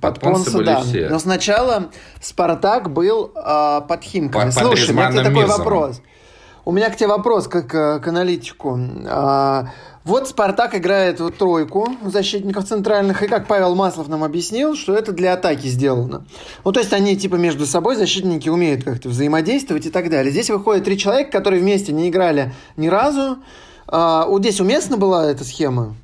Под, 0.00 0.18
под 0.18 0.52
были 0.52 0.64
да. 0.64 0.80
все. 0.80 1.08
Но 1.10 1.18
сначала 1.18 1.90
Спартак 2.20 2.90
был 2.90 3.32
э, 3.34 3.80
под 3.86 4.02
Химками. 4.02 4.44
Под, 4.44 4.54
Слушай, 4.54 4.94
под 4.94 4.96
у 4.96 4.96
меня 4.96 5.08
к 5.08 5.12
тебе 5.12 5.24
такой 5.24 5.46
вопрос. 5.46 6.00
У 6.64 6.72
меня 6.72 6.88
к 6.88 6.96
тебе 6.96 7.08
вопрос, 7.08 7.46
как 7.46 7.66
к 7.66 8.06
аналитику. 8.06 8.80
А, 9.06 9.66
вот 10.04 10.28
Спартак 10.28 10.74
играет 10.74 11.20
вот 11.20 11.36
тройку 11.36 11.88
защитников 12.02 12.64
центральных, 12.64 13.22
и 13.22 13.28
как 13.28 13.46
Павел 13.46 13.74
Маслов 13.74 14.08
нам 14.08 14.24
объяснил, 14.24 14.74
что 14.74 14.94
это 14.94 15.12
для 15.12 15.34
атаки 15.34 15.66
сделано. 15.66 16.26
Ну, 16.64 16.72
то 16.72 16.80
есть 16.80 16.94
они 16.94 17.16
типа 17.16 17.36
между 17.36 17.66
собой, 17.66 17.96
защитники 17.96 18.48
умеют 18.48 18.84
как-то 18.84 19.10
взаимодействовать 19.10 19.84
и 19.84 19.90
так 19.90 20.08
далее. 20.08 20.30
Здесь 20.30 20.48
выходят 20.48 20.84
три 20.84 20.96
человека, 20.96 21.30
которые 21.30 21.60
вместе 21.60 21.92
не 21.92 22.08
играли 22.08 22.54
ни 22.78 22.88
разу. 22.88 23.38
А, 23.86 24.26
вот 24.26 24.40
здесь 24.40 24.60
уместна 24.60 24.96
была 24.96 25.30
эта 25.30 25.44
схема? 25.44 25.94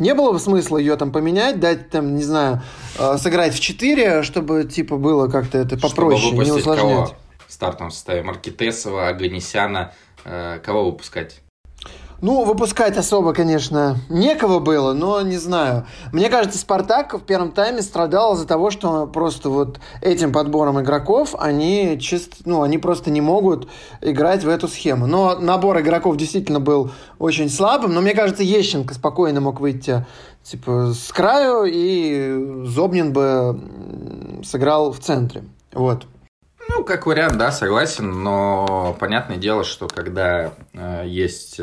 Не 0.00 0.14
было 0.14 0.32
бы 0.32 0.40
смысла 0.40 0.78
ее 0.78 0.96
там 0.96 1.12
поменять, 1.12 1.60
дать 1.60 1.90
там, 1.90 2.16
не 2.16 2.22
знаю, 2.22 2.62
а, 2.98 3.18
сыграть 3.18 3.54
в 3.54 3.60
4, 3.60 4.22
чтобы 4.22 4.64
типа 4.64 4.96
было 4.96 5.28
как-то 5.28 5.58
это 5.58 5.78
попроще, 5.78 6.32
не 6.32 6.50
усложнять. 6.50 7.08
Кого? 7.08 7.16
В 7.46 7.52
стартовом 7.52 7.90
составе 7.90 8.22
Маркетесова, 8.22 9.08
Аганесяна, 9.08 9.92
э, 10.24 10.60
кого 10.64 10.86
выпускать? 10.86 11.40
Ну, 12.22 12.44
выпускать 12.44 12.98
особо, 12.98 13.32
конечно, 13.32 13.96
некого 14.10 14.58
было, 14.58 14.92
но 14.92 15.22
не 15.22 15.38
знаю. 15.38 15.86
Мне 16.12 16.28
кажется, 16.28 16.58
Спартак 16.58 17.14
в 17.14 17.20
первом 17.20 17.52
тайме 17.52 17.80
страдал 17.80 18.34
из-за 18.34 18.46
того, 18.46 18.70
что 18.70 19.06
просто 19.06 19.48
вот 19.48 19.80
этим 20.02 20.30
подбором 20.30 20.80
игроков 20.80 21.34
они 21.38 21.98
чисто, 21.98 22.36
ну, 22.44 22.62
они 22.62 22.76
просто 22.76 23.10
не 23.10 23.22
могут 23.22 23.68
играть 24.02 24.44
в 24.44 24.48
эту 24.48 24.68
схему. 24.68 25.06
Но 25.06 25.36
набор 25.36 25.80
игроков 25.80 26.18
действительно 26.18 26.60
был 26.60 26.90
очень 27.18 27.48
слабым, 27.48 27.94
но 27.94 28.02
мне 28.02 28.14
кажется, 28.14 28.42
Ещенко 28.42 28.92
спокойно 28.92 29.40
мог 29.40 29.60
выйти 29.60 30.04
типа 30.42 30.92
с 30.94 31.10
краю, 31.12 31.64
и 31.66 32.66
Зобнин 32.66 33.12
бы 33.12 34.42
сыграл 34.44 34.92
в 34.92 34.98
центре. 34.98 35.42
Вот. 35.72 36.06
Ну, 36.68 36.84
как 36.84 37.06
вариант, 37.06 37.36
да, 37.36 37.50
согласен, 37.50 38.22
но 38.22 38.96
понятное 39.00 39.38
дело, 39.38 39.64
что 39.64 39.88
когда 39.88 40.52
э, 40.72 41.04
есть 41.06 41.60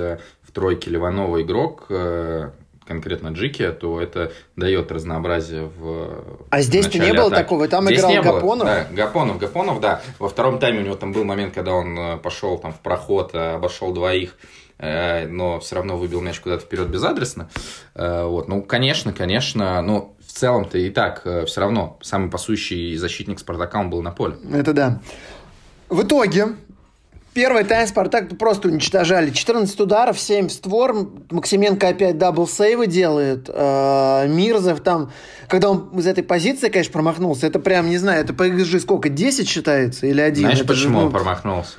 тройке 0.57 0.89
Ливанова 0.89 1.43
игрок, 1.43 1.85
э, 1.89 2.49
конкретно 2.83 3.27
Джики, 3.27 3.71
то 3.79 4.01
это 4.01 4.31
дает 4.55 4.91
разнообразие 4.91 5.69
в 5.77 6.23
А 6.49 6.61
здесь-то 6.61 6.97
не 6.97 7.13
было 7.13 7.27
атаки. 7.27 7.43
такого, 7.43 7.67
там 7.67 7.85
здесь 7.85 7.99
играл 7.99 8.23
Гапонов? 8.23 8.65
Да, 8.65 8.87
Гапонов, 8.91 9.37
Гапонов, 9.37 9.79
да. 9.79 10.01
Во 10.17 10.29
втором 10.29 10.57
тайме 10.57 10.79
у 10.79 10.81
него 10.81 10.95
там 10.95 11.13
был 11.13 11.25
момент, 11.25 11.53
когда 11.53 11.73
он 11.73 11.95
э, 11.95 12.17
пошел 12.17 12.57
там 12.57 12.73
в 12.73 12.79
проход, 12.79 13.35
э, 13.35 13.53
обошел 13.53 13.93
двоих, 13.93 14.35
но 14.79 15.59
все 15.59 15.75
равно 15.75 15.97
выбил 15.97 16.21
мяч 16.21 16.39
куда-то 16.39 16.63
вперед 16.63 16.89
безадресно. 16.89 17.49
Вот. 17.95 18.47
Ну, 18.47 18.61
конечно, 18.61 19.11
конечно, 19.11 19.81
ну, 19.81 20.15
в 20.19 20.31
целом-то 20.31 20.77
и 20.77 20.91
так 20.91 21.25
все 21.47 21.61
равно 21.61 21.97
самый 22.03 22.29
пасущий 22.29 22.95
защитник 22.95 23.39
Спартака 23.39 23.79
он 23.79 23.89
был 23.89 24.03
на 24.03 24.11
поле. 24.11 24.35
Это 24.53 24.73
да. 24.73 25.01
В 25.89 26.03
итоге 26.03 26.49
Первый 27.38 27.65
тайм 27.65 27.86
Спартак 27.88 28.36
просто 28.39 28.67
уничтожали. 28.67 29.30
14 29.30 29.80
ударов, 29.80 30.19
7 30.19 30.47
в 30.47 30.52
створ. 30.52 31.08
Максименко 31.30 31.89
опять 31.89 32.17
double 32.17 32.47
сейвы 32.47 32.88
делает. 32.88 33.47
Э, 33.47 34.26
Мирзов 34.28 34.80
там, 34.80 35.12
когда 35.47 35.69
он 35.69 36.00
из 36.00 36.08
этой 36.08 36.23
позиции, 36.23 36.69
конечно, 36.69 36.93
промахнулся, 36.93 37.45
это 37.45 37.60
прям, 37.60 37.91
не 37.91 38.00
знаю, 38.00 38.23
это 38.23 38.34
по 38.34 38.47
xG 38.47 38.79
сколько, 38.80 39.10
10 39.10 39.47
считается 39.47 40.08
или 40.08 40.19
1? 40.19 40.39
Знаешь, 40.39 40.58
это 40.58 40.67
почему 40.67 40.84
же, 40.84 40.89
ну... 40.89 41.06
он 41.06 41.12
промахнулся? 41.12 41.76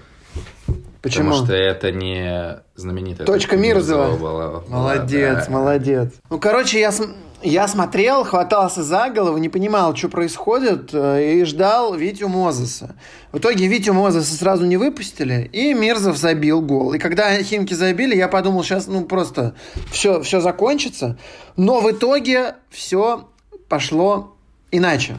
Почему? 1.03 1.31
Потому 1.31 1.47
что 1.47 1.55
это 1.55 1.91
не 1.91 2.61
знаменитая 2.77 3.27
точка 3.27 3.57
Мирзова. 3.57 4.17
Была, 4.17 4.63
молодец, 4.69 5.47
да. 5.47 5.53
молодец. 5.53 6.13
Ну, 6.31 6.39
короче, 6.39 6.79
я, 6.79 6.93
я 7.43 7.69
смотрел, 7.69 8.25
хватался 8.25 8.83
за 8.83 9.11
голову, 9.11 9.39
не 9.39 9.49
понимал, 9.49 9.95
что 9.95 10.09
происходит, 10.09 10.91
э, 10.93 11.35
и 11.35 11.45
ждал 11.45 11.95
Витю 11.95 12.29
Мозеса. 12.29 12.97
В 13.33 13.39
итоге 13.39 13.67
Витю 13.67 13.93
Мозеса 13.95 14.35
сразу 14.35 14.67
не 14.67 14.77
выпустили, 14.77 15.49
и 15.53 15.73
Мирзов 15.73 16.17
забил 16.17 16.61
гол. 16.61 16.95
И 16.95 16.99
когда 16.99 17.41
Химки 17.43 17.75
забили, 17.75 18.17
я 18.17 18.29
подумал, 18.29 18.65
сейчас 18.65 18.87
ну 18.89 19.05
просто 19.05 19.55
все, 19.91 20.21
все 20.23 20.41
закончится. 20.41 21.19
Но 21.57 21.81
в 21.81 21.91
итоге 21.91 22.57
все 22.71 23.29
пошло 23.69 24.37
иначе. 24.71 25.17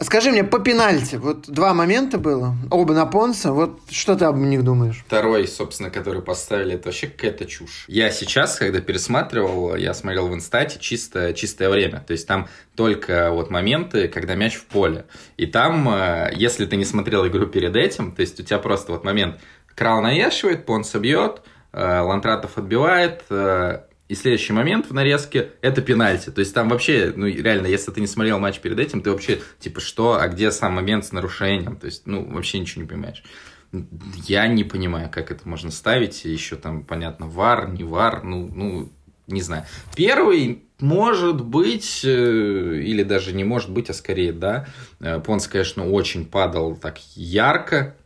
Скажи 0.00 0.30
мне, 0.30 0.44
по 0.44 0.60
пенальти, 0.60 1.16
вот 1.16 1.48
два 1.48 1.74
момента 1.74 2.18
было, 2.18 2.54
оба 2.70 2.94
на 2.94 3.04
Понса, 3.04 3.52
вот 3.52 3.80
что 3.90 4.14
ты 4.14 4.26
об 4.26 4.36
них 4.36 4.62
думаешь? 4.62 5.02
Второй, 5.06 5.48
собственно, 5.48 5.90
который 5.90 6.22
поставили, 6.22 6.74
это 6.74 6.88
вообще 6.88 7.08
какая-то 7.08 7.46
чушь. 7.46 7.84
Я 7.88 8.10
сейчас, 8.10 8.56
когда 8.56 8.80
пересматривал, 8.80 9.74
я 9.74 9.94
смотрел 9.94 10.28
в 10.28 10.34
инстате 10.34 10.78
чисто, 10.78 11.32
чистое 11.34 11.68
время, 11.68 12.04
то 12.06 12.12
есть 12.12 12.28
там 12.28 12.48
только 12.76 13.30
вот 13.32 13.50
моменты, 13.50 14.06
когда 14.06 14.36
мяч 14.36 14.54
в 14.54 14.66
поле. 14.66 15.06
И 15.36 15.46
там, 15.46 15.88
э, 15.88 16.30
если 16.34 16.66
ты 16.66 16.76
не 16.76 16.84
смотрел 16.84 17.26
игру 17.26 17.46
перед 17.46 17.74
этим, 17.74 18.12
то 18.12 18.20
есть 18.20 18.38
у 18.38 18.44
тебя 18.44 18.58
просто 18.58 18.92
вот 18.92 19.02
момент, 19.02 19.40
Крал 19.74 20.00
навешивает, 20.00 20.64
Понса 20.64 21.00
бьет, 21.00 21.42
э, 21.72 22.00
Лантратов 22.00 22.56
отбивает, 22.56 23.22
э, 23.30 23.80
и 24.08 24.14
следующий 24.14 24.52
момент 24.52 24.86
в 24.88 24.94
нарезке– 24.94 25.50
это 25.60 25.82
пенальти. 25.82 26.30
То 26.30 26.40
есть 26.40 26.54
там 26.54 26.68
вообще, 26.68 27.12
ну 27.14 27.26
реально, 27.26 27.66
если 27.66 27.90
ты 27.90 28.00
не 28.00 28.06
смотрел 28.06 28.38
матч 28.38 28.58
перед 28.60 28.78
этим, 28.78 29.02
ты 29.02 29.10
вообще 29.10 29.40
типа 29.58 29.80
что, 29.80 30.18
а 30.18 30.28
где 30.28 30.50
сам 30.50 30.74
момент 30.74 31.04
с 31.04 31.12
нарушением? 31.12 31.76
То 31.76 31.86
есть, 31.86 32.06
ну, 32.06 32.24
вообще 32.24 32.58
ничего 32.58 32.82
не 32.82 32.88
понимаешь. 32.88 33.22
Я 34.24 34.46
не 34.46 34.64
понимаю, 34.64 35.10
как 35.10 35.30
это 35.30 35.46
можно 35.46 35.70
ставить. 35.70 36.24
Еще 36.24 36.56
там, 36.56 36.84
понятно, 36.84 37.26
вар, 37.26 37.68
не 37.68 37.84
вар, 37.84 38.22
ну, 38.24 38.48
ну, 38.50 38.92
не 39.26 39.42
знаю. 39.42 39.64
Первый 39.94 40.62
может 40.80 41.44
быть, 41.44 42.02
э, 42.04 42.80
или 42.82 43.02
даже 43.02 43.34
не 43.34 43.44
может 43.44 43.70
быть, 43.70 43.90
а 43.90 43.94
скорее, 43.94 44.32
да. 44.32 44.66
Э, 45.00 45.20
Понс, 45.20 45.48
конечно, 45.48 45.86
очень 45.90 46.24
падал 46.24 46.76
так 46.76 46.98
ярко, 47.14 47.96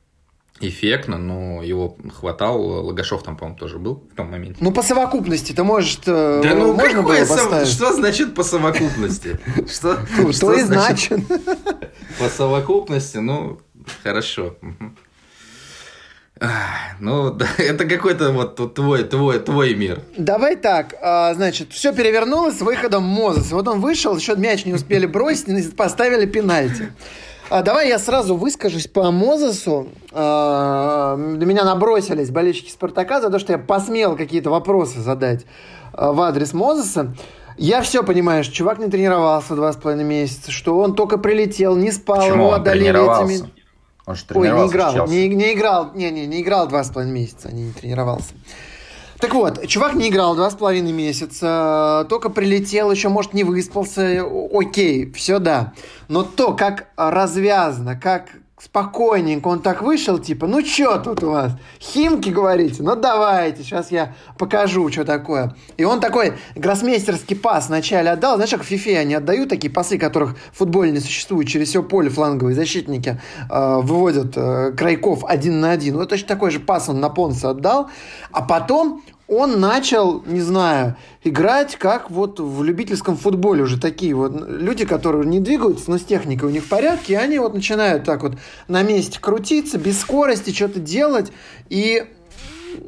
эффектно, 0.64 1.18
но 1.18 1.62
его 1.62 1.96
хватал. 2.14 2.60
Лагашов 2.60 3.22
там, 3.22 3.36
по-моему, 3.36 3.58
тоже 3.58 3.78
был 3.78 4.04
в 4.12 4.16
том 4.16 4.30
моменте. 4.30 4.58
Ну, 4.60 4.72
по 4.72 4.82
совокупности 4.82 5.52
ты 5.52 5.62
можешь... 5.64 5.98
Э, 6.06 6.40
да 6.42 6.54
ну, 6.54 6.74
можно 6.74 7.02
было 7.02 7.18
поставить? 7.18 7.68
Что 7.68 7.92
значит 7.92 8.34
по 8.34 8.42
совокупности? 8.42 9.38
Что, 9.68 9.98
что 10.32 10.52
и 10.54 10.62
значит? 10.62 11.20
По 12.18 12.28
совокупности, 12.28 13.18
ну, 13.18 13.58
хорошо. 14.02 14.56
Ну, 17.00 17.38
это 17.58 17.84
какой-то 17.84 18.32
вот 18.32 18.74
твой, 18.74 19.04
твой, 19.04 19.38
твой 19.38 19.74
мир. 19.74 20.00
Давай 20.16 20.56
так, 20.56 20.94
а, 21.00 21.34
значит, 21.34 21.72
все 21.72 21.92
перевернулось 21.92 22.58
с 22.58 22.62
выходом 22.62 23.04
Мозес. 23.04 23.52
Вот 23.52 23.68
он 23.68 23.80
вышел, 23.80 24.16
еще 24.16 24.34
мяч 24.36 24.64
не 24.64 24.74
успели 24.74 25.06
бросить, 25.06 25.76
поставили 25.76 26.26
пенальти. 26.26 26.92
А, 27.52 27.62
давай 27.62 27.88
я 27.88 27.98
сразу 27.98 28.34
выскажусь 28.34 28.86
по 28.86 29.10
Мозесу. 29.10 29.88
А, 30.10 31.16
на 31.16 31.44
меня 31.44 31.64
набросились 31.64 32.30
болельщики 32.30 32.70
Спартака 32.70 33.20
за 33.20 33.28
то, 33.28 33.38
что 33.38 33.52
я 33.52 33.58
посмел 33.58 34.16
какие-то 34.16 34.48
вопросы 34.48 35.00
задать 35.00 35.44
а, 35.92 36.12
в 36.12 36.22
адрес 36.22 36.54
Мозеса. 36.54 37.14
Я 37.58 37.82
все 37.82 38.02
понимаю, 38.04 38.42
что 38.42 38.54
чувак 38.54 38.78
не 38.78 38.88
тренировался 38.88 39.54
два 39.54 39.70
с 39.70 39.76
половиной 39.76 40.04
месяца, 40.04 40.50
что 40.50 40.78
он 40.78 40.94
только 40.94 41.18
прилетел, 41.18 41.76
не 41.76 41.92
спал, 41.92 42.20
Почему 42.20 42.44
его 42.44 42.52
одолели 42.54 42.88
этими... 42.88 43.50
Он 44.06 44.14
же 44.16 44.24
Ой, 44.34 44.50
не 44.50 44.66
играл, 44.68 45.06
не, 45.06 45.28
не 45.28 45.52
играл, 45.52 45.90
не, 45.94 46.10
не, 46.10 46.26
не 46.26 46.40
играл 46.40 46.66
два 46.68 46.82
с 46.82 46.88
половиной 46.88 47.20
месяца, 47.20 47.52
не, 47.52 47.64
не 47.64 47.72
тренировался. 47.72 48.32
Так 49.22 49.34
вот, 49.34 49.68
чувак 49.68 49.94
не 49.94 50.08
играл 50.08 50.34
два 50.34 50.50
с 50.50 50.56
половиной 50.56 50.90
месяца, 50.90 52.04
только 52.08 52.28
прилетел, 52.28 52.90
еще, 52.90 53.08
может, 53.08 53.34
не 53.34 53.44
выспался. 53.44 54.26
Окей, 54.52 55.12
все 55.12 55.38
да. 55.38 55.74
Но 56.08 56.24
то, 56.24 56.54
как 56.54 56.88
развязано, 56.96 57.94
как 57.94 58.30
спокойненько 58.62 59.48
он 59.48 59.60
так 59.60 59.82
вышел, 59.82 60.20
типа, 60.20 60.46
ну 60.46 60.64
что 60.64 60.96
тут 60.98 61.24
у 61.24 61.30
вас? 61.30 61.52
Химки, 61.80 62.30
говорите? 62.30 62.82
Ну 62.82 62.94
давайте, 62.94 63.64
сейчас 63.64 63.90
я 63.90 64.14
покажу, 64.38 64.88
что 64.90 65.04
такое. 65.04 65.56
И 65.76 65.84
он 65.84 66.00
такой 66.00 66.34
гроссмейстерский 66.54 67.34
пас 67.34 67.68
вначале 67.68 68.10
отдал. 68.10 68.36
Знаешь, 68.36 68.52
как 68.52 68.62
в 68.62 68.66
фифе 68.66 68.98
они 68.98 69.14
отдают 69.14 69.48
такие 69.48 69.72
пасы, 69.72 69.98
которых 69.98 70.36
в 70.52 70.58
футболе 70.58 70.92
не 70.92 71.00
существует. 71.00 71.48
Через 71.48 71.70
все 71.70 71.82
поле 71.82 72.08
фланговые 72.08 72.54
защитники 72.54 73.20
э, 73.50 73.80
выводят 73.82 74.34
э, 74.36 74.72
крайков 74.72 75.24
один 75.24 75.60
на 75.60 75.72
один. 75.72 75.96
Вот 75.96 76.10
точно 76.10 76.28
такой 76.28 76.52
же 76.52 76.60
пас 76.60 76.88
он 76.88 77.00
на 77.00 77.08
Понса 77.08 77.50
отдал. 77.50 77.90
А 78.30 78.42
потом 78.42 79.02
он 79.32 79.60
начал, 79.60 80.22
не 80.26 80.40
знаю, 80.40 80.96
играть 81.24 81.76
как 81.76 82.10
вот 82.10 82.38
в 82.38 82.62
любительском 82.62 83.16
футболе 83.16 83.62
уже 83.62 83.80
такие 83.80 84.14
вот 84.14 84.32
люди, 84.46 84.84
которые 84.84 85.26
не 85.26 85.40
двигаются, 85.40 85.90
но 85.90 85.98
с 85.98 86.02
техникой 86.02 86.48
у 86.48 86.52
них 86.52 86.64
в 86.64 86.68
порядке, 86.68 87.14
и 87.14 87.16
они 87.16 87.38
вот 87.38 87.54
начинают 87.54 88.04
так 88.04 88.22
вот 88.22 88.34
на 88.68 88.82
месте 88.82 89.18
крутиться, 89.20 89.78
без 89.78 90.00
скорости 90.00 90.50
что-то 90.50 90.80
делать, 90.80 91.32
и 91.68 92.04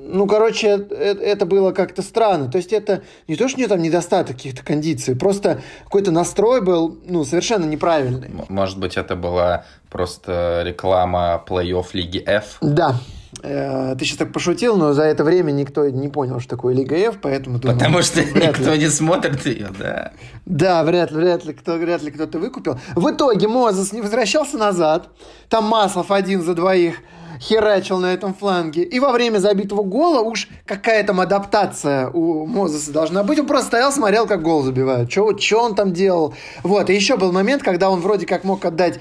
ну, 0.07 0.27
короче, 0.27 0.69
это, 0.69 0.95
это 0.95 1.47
было 1.47 1.73
как-то 1.73 2.01
странно. 2.03 2.51
То 2.51 2.57
есть 2.57 2.73
это 2.73 3.03
не 3.29 3.37
то, 3.37 3.49
что 3.49 3.59
у 3.59 3.61
него 3.61 3.69
там 3.69 3.83
недостаток 3.83 4.37
каких-то 4.37 4.65
кондиций, 4.65 5.15
просто 5.15 5.61
какой-то 5.85 6.11
настрой 6.11 6.63
был, 6.63 6.99
ну, 7.07 7.25
совершенно 7.25 7.67
неправильный. 7.67 8.31
Может 8.49 8.79
быть, 8.79 8.97
это 8.97 9.15
была 9.15 9.67
просто 9.91 10.63
реклама 10.65 11.43
плей-офф 11.47 11.87
Лиги 11.93 12.23
F? 12.25 12.57
Да, 12.63 12.97
Э, 13.43 13.95
ты 13.99 14.05
сейчас 14.05 14.19
так 14.19 14.33
пошутил, 14.33 14.77
но 14.77 14.93
за 14.93 15.03
это 15.05 15.25
время 15.25 15.51
никто 15.51 15.89
не 15.89 16.09
понял, 16.09 16.41
что 16.41 16.51
такое 16.51 16.75
Лига 16.75 16.97
F, 16.97 17.19
поэтому... 17.21 17.59
Думаю, 17.59 17.79
Потому 17.79 18.03
что 18.03 18.25
никто 18.25 18.73
ли... 18.73 18.79
не 18.79 18.89
смотрит 18.89 19.45
ее, 19.47 19.69
да. 19.79 20.13
Да, 20.47 20.85
вряд 20.85 21.11
ли, 21.11 21.17
вряд 21.17 21.45
ли, 21.45 21.53
кто, 21.53 21.75
вряд 21.75 22.03
ли 22.03 22.11
кто-то 22.11 22.39
выкупил. 22.39 22.79
В 22.95 23.11
итоге 23.11 23.49
Мозес 23.49 23.93
не 23.93 24.01
возвращался 24.01 24.59
назад. 24.59 25.09
Там 25.49 25.65
Маслов 25.65 26.11
один 26.11 26.43
за 26.43 26.55
двоих 26.55 26.97
херачил 27.41 27.99
на 27.99 28.13
этом 28.13 28.35
фланге. 28.35 28.83
И 28.83 29.01
во 29.01 29.13
время 29.13 29.39
забитого 29.39 29.83
гола 29.83 30.21
уж 30.21 30.49
какая 30.67 31.05
там 31.05 31.21
адаптация 31.21 32.09
у 32.09 32.47
Мозеса 32.47 32.93
должна 32.93 33.23
быть. 33.23 33.39
Он 33.39 33.47
просто 33.47 33.69
стоял, 33.69 33.93
смотрел, 33.93 34.27
как 34.27 34.43
гол 34.43 34.63
забивают. 34.63 35.11
Что 35.11 35.63
он 35.63 35.75
там 35.75 35.93
делал? 35.93 36.35
Вот. 36.63 36.91
И 36.91 36.95
еще 36.95 37.17
был 37.17 37.33
момент, 37.33 37.63
когда 37.63 37.91
он 37.91 38.01
вроде 38.01 38.27
как 38.27 38.45
мог 38.45 38.65
отдать 38.65 39.01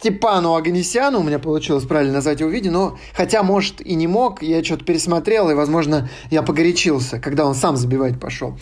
Степану 0.00 0.54
Аганесяну, 0.54 1.20
у 1.20 1.22
меня 1.22 1.38
получилось 1.38 1.84
правильно 1.84 2.14
назвать 2.14 2.40
его 2.40 2.48
видео, 2.48 2.72
но 2.72 2.98
хотя, 3.14 3.42
может, 3.42 3.82
и 3.82 3.94
не 3.94 4.06
мог, 4.06 4.42
я 4.42 4.64
что-то 4.64 4.82
пересмотрел, 4.82 5.50
и, 5.50 5.54
возможно, 5.54 6.08
я 6.30 6.42
погорячился, 6.42 7.20
когда 7.20 7.44
он 7.44 7.54
сам 7.54 7.76
забивать 7.76 8.18
пошел. 8.18 8.56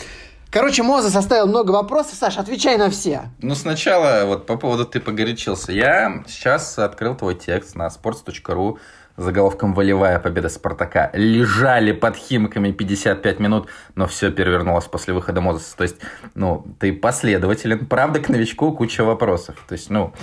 Короче, 0.51 0.83
Моза 0.83 1.09
составил 1.09 1.47
много 1.47 1.71
вопросов. 1.71 2.15
Саша, 2.15 2.41
отвечай 2.41 2.75
на 2.77 2.89
все. 2.89 3.29
Ну, 3.39 3.55
сначала, 3.55 4.25
вот 4.25 4.47
по 4.47 4.57
поводу 4.57 4.83
ты 4.83 4.99
погорячился. 4.99 5.71
Я 5.71 6.25
сейчас 6.27 6.77
открыл 6.77 7.15
твой 7.15 7.35
текст 7.35 7.75
на 7.75 7.87
sports.ru 7.87 8.77
заголовком 9.19 9.73
«Волевая 9.73 10.19
победа 10.19 10.49
Спартака». 10.49 11.11
Лежали 11.13 11.91
под 11.91 12.15
Химками 12.15 12.71
55 12.71 13.39
минут, 13.39 13.67
но 13.95 14.07
все 14.07 14.31
перевернулось 14.31 14.85
после 14.85 15.13
выхода 15.13 15.41
Мозеса. 15.41 15.75
То 15.77 15.83
есть, 15.83 15.97
ну, 16.35 16.65
ты 16.79 16.93
последователен. 16.93 17.85
Правда, 17.85 18.19
к 18.19 18.29
новичку 18.29 18.71
куча 18.71 19.03
вопросов. 19.03 19.55
То 19.67 19.73
есть, 19.73 19.89
ну, 19.89 20.13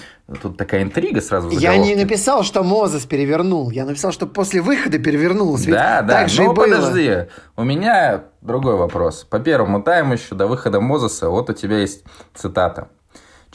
тут 0.43 0.57
такая 0.57 0.83
интрига 0.83 1.21
сразу 1.21 1.49
в 1.49 1.53
Я 1.53 1.77
не 1.77 1.95
написал, 1.95 2.43
что 2.43 2.63
Мозес 2.63 3.05
перевернул. 3.07 3.71
Я 3.71 3.85
написал, 3.85 4.13
что 4.13 4.27
после 4.27 4.61
выхода 4.61 4.99
перевернулся. 4.99 5.71
Да, 5.71 6.03
да, 6.03 6.15
так 6.15 6.29
же 6.29 6.45
ну, 6.45 6.55
подожди. 6.55 7.27
У 7.57 7.65
меня 7.65 8.25
другой 8.41 8.77
вопрос. 8.77 9.25
По 9.25 9.39
первому 9.39 9.83
тайму 9.83 10.15
еще 10.15 10.35
до 10.35 10.47
выхода 10.47 10.81
Мозеса, 10.81 11.29
вот 11.29 11.51
у 11.51 11.53
тебя 11.53 11.79
есть 11.79 12.05
цитата. 12.35 12.89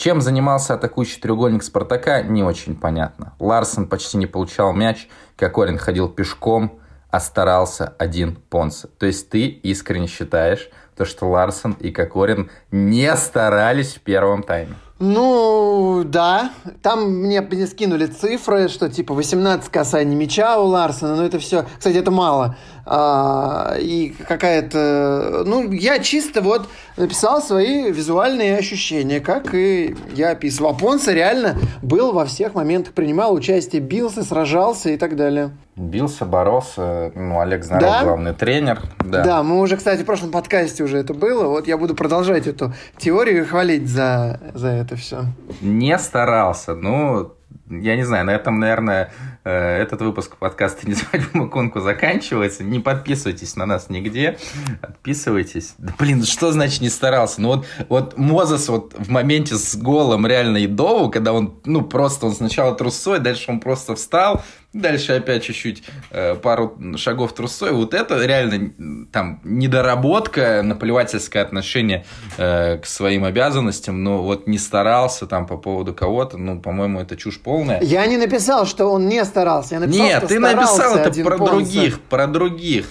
Чем 0.01 0.19
занимался 0.19 0.73
атакующий 0.73 1.21
треугольник 1.21 1.61
Спартака, 1.61 2.23
не 2.23 2.41
очень 2.41 2.75
понятно. 2.75 3.35
Ларсон 3.37 3.87
почти 3.87 4.17
не 4.17 4.25
получал 4.25 4.73
мяч, 4.73 5.07
Кокорин 5.35 5.77
ходил 5.77 6.09
пешком, 6.09 6.79
а 7.11 7.19
старался 7.19 7.93
один 7.99 8.35
Понса. 8.49 8.87
То 8.87 9.05
есть 9.05 9.29
ты 9.29 9.45
искренне 9.45 10.07
считаешь, 10.07 10.71
то, 10.97 11.05
что 11.05 11.29
Ларсон 11.29 11.73
и 11.73 11.91
Кокорин 11.91 12.49
не 12.71 13.15
старались 13.15 13.93
в 13.93 14.01
первом 14.01 14.41
тайме? 14.41 14.73
Ну, 14.97 16.03
да. 16.03 16.51
Там 16.81 17.07
мне 17.07 17.41
скинули 17.67 18.07
цифры, 18.07 18.69
что 18.69 18.89
типа 18.89 19.13
18 19.13 19.69
касаний 19.69 20.15
мяча 20.15 20.59
у 20.59 20.65
Ларсона, 20.65 21.15
но 21.15 21.25
это 21.25 21.37
все, 21.37 21.65
кстати, 21.77 21.97
это 21.97 22.09
мало. 22.09 22.55
А, 22.85 23.75
и 23.79 24.13
какая-то... 24.27 25.43
Ну, 25.45 25.71
я 25.71 25.99
чисто 25.99 26.41
вот 26.41 26.67
написал 26.97 27.41
свои 27.41 27.91
визуальные 27.91 28.57
ощущения, 28.57 29.19
как 29.19 29.53
и 29.53 29.95
я 30.13 30.31
описывал. 30.31 30.71
А 30.71 30.73
Понса 30.73 31.13
реально 31.13 31.57
был 31.81 32.11
во 32.11 32.25
всех 32.25 32.55
моментах, 32.55 32.93
принимал 32.93 33.33
участие, 33.33 33.81
бился, 33.81 34.23
сражался 34.23 34.89
и 34.89 34.97
так 34.97 35.15
далее. 35.15 35.51
Бился, 35.75 36.25
боролся. 36.25 37.11
Ну, 37.15 37.39
Олег 37.39 37.63
Знаров 37.63 37.89
да? 37.89 38.03
главный 38.03 38.33
тренер. 38.33 38.81
Да. 38.99 39.23
да, 39.23 39.43
мы 39.43 39.59
уже, 39.59 39.77
кстати, 39.77 40.01
в 40.01 40.05
прошлом 40.05 40.31
подкасте 40.31 40.83
уже 40.83 40.97
это 40.97 41.13
было. 41.13 41.47
Вот 41.47 41.67
я 41.67 41.77
буду 41.77 41.95
продолжать 41.95 42.45
эту 42.45 42.73
теорию 42.97 43.43
и 43.43 43.45
хвалить 43.45 43.87
за, 43.87 44.39
за 44.53 44.67
это 44.67 44.95
все. 44.95 45.23
Не 45.61 45.97
старался. 45.97 46.75
Ну, 46.75 47.33
я 47.69 47.95
не 47.95 48.03
знаю, 48.03 48.25
на 48.25 48.31
этом, 48.31 48.59
наверное, 48.59 49.11
этот 49.43 50.01
выпуск 50.01 50.37
подкаста 50.37 50.87
«Не 50.87 50.93
свадьбу 50.93 51.49
конку» 51.49 51.79
заканчивается. 51.79 52.63
Не 52.63 52.79
подписывайтесь 52.79 53.55
на 53.55 53.65
нас 53.65 53.89
нигде. 53.89 54.37
Отписывайтесь. 54.81 55.73
Да, 55.77 55.93
блин, 55.97 56.23
что 56.23 56.51
значит 56.51 56.81
не 56.81 56.89
старался? 56.89 57.41
Ну 57.41 57.47
вот, 57.49 57.65
вот 57.89 58.17
Мозес 58.17 58.69
вот 58.69 58.93
в 58.97 59.09
моменте 59.09 59.55
с 59.55 59.75
голом 59.75 60.27
реально 60.27 60.63
Идову, 60.63 61.09
когда 61.09 61.33
он, 61.33 61.59
ну, 61.65 61.81
просто 61.81 62.27
он 62.27 62.33
сначала 62.33 62.75
трусой, 62.75 63.19
дальше 63.19 63.49
он 63.49 63.59
просто 63.59 63.95
встал, 63.95 64.43
Дальше 64.73 65.13
опять 65.13 65.43
чуть-чуть 65.43 65.83
э, 66.11 66.35
пару 66.35 66.77
шагов 66.95 67.33
трусой. 67.33 67.73
Вот 67.73 67.93
это 67.93 68.25
реально 68.25 69.05
там 69.11 69.41
недоработка, 69.43 70.61
наплевательское 70.63 71.43
отношение 71.43 72.05
э, 72.37 72.77
к 72.77 72.85
своим 72.85 73.25
обязанностям, 73.25 74.01
но 74.01 74.23
вот 74.23 74.47
не 74.47 74.57
старался 74.57 75.27
там 75.27 75.45
по 75.45 75.57
поводу 75.57 75.93
кого-то, 75.93 76.37
ну, 76.37 76.61
по-моему, 76.61 77.01
это 77.01 77.17
чушь 77.17 77.39
полная. 77.39 77.81
Я 77.81 78.05
не 78.05 78.15
написал, 78.15 78.65
что 78.65 78.85
он 78.85 79.09
не 79.09 79.25
старался. 79.25 79.75
Я 79.75 79.81
написал, 79.81 80.05
Нет, 80.05 80.17
что 80.19 80.27
ты 80.27 80.39
написал 80.39 80.95
это 80.95 81.23
про 81.23 81.37
Понса. 81.37 81.53
других, 81.53 81.99
про 81.99 82.27
других. 82.27 82.85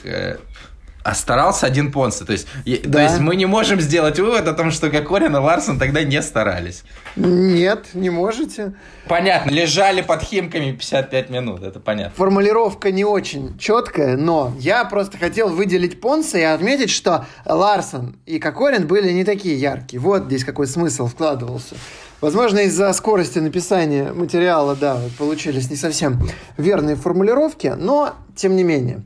А 1.03 1.15
старался 1.15 1.67
один 1.67 1.91
Понса. 1.93 2.25
То 2.27 2.33
есть, 2.33 2.47
и- 2.65 2.77
то 2.77 2.89
Да. 2.91 3.03
есть 3.05 3.19
мы 3.21 3.37
не 3.37 3.47
можем 3.47 3.81
сделать 3.81 4.19
вывод 4.19 4.47
о 4.49 4.53
том, 4.53 4.71
что 4.71 4.91
Кокорин 4.91 5.35
и 5.35 5.39
Ларсон 5.39 5.79
тогда 5.79 6.03
не 6.03 6.21
старались. 6.23 6.83
Нет, 7.17 7.87
не 7.95 8.11
можете. 8.11 8.75
Понятно, 9.09 9.51
лежали 9.51 10.03
под 10.03 10.23
химками 10.23 10.73
55 10.73 11.31
минут, 11.31 11.63
это 11.63 11.81
понятно. 11.81 12.13
Формулировка 12.17 12.91
не 12.93 13.05
очень 13.05 13.59
четкая, 13.59 14.17
но 14.17 14.53
я 14.59 14.85
просто 14.85 15.17
хотел 15.19 15.49
выделить 15.49 16.01
Понса 16.01 16.39
и 16.39 16.43
отметить, 16.43 16.91
что 16.91 17.25
Ларсон 17.47 18.17
и 18.27 18.39
Кокорин 18.39 18.87
были 18.87 19.11
не 19.13 19.25
такие 19.25 19.59
яркие. 19.59 20.01
Вот 20.01 20.25
здесь 20.27 20.45
какой 20.45 20.67
смысл 20.67 21.07
вкладывался. 21.07 21.75
Возможно, 22.21 22.59
из-за 22.61 22.93
скорости 22.93 23.39
написания 23.39 24.13
материала, 24.13 24.77
да, 24.77 24.99
получились 25.19 25.71
не 25.71 25.77
совсем 25.77 26.21
верные 26.59 26.95
формулировки, 26.95 27.73
но 27.79 28.13
тем 28.37 28.55
не 28.57 28.63
менее. 28.63 29.01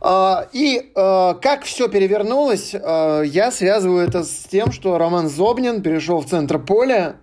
А, 0.00 0.46
И 0.52 0.90
а, 0.94 1.34
как 1.34 1.64
все 1.64 1.88
перевернулось, 1.88 2.74
а, 2.74 3.22
я 3.22 3.50
связываю 3.50 4.06
это 4.06 4.24
с 4.24 4.44
тем, 4.50 4.72
что 4.72 4.98
Роман 4.98 5.28
Зобнин 5.28 5.82
перешел 5.82 6.20
в 6.20 6.26
центр 6.26 6.58
поля, 6.58 7.16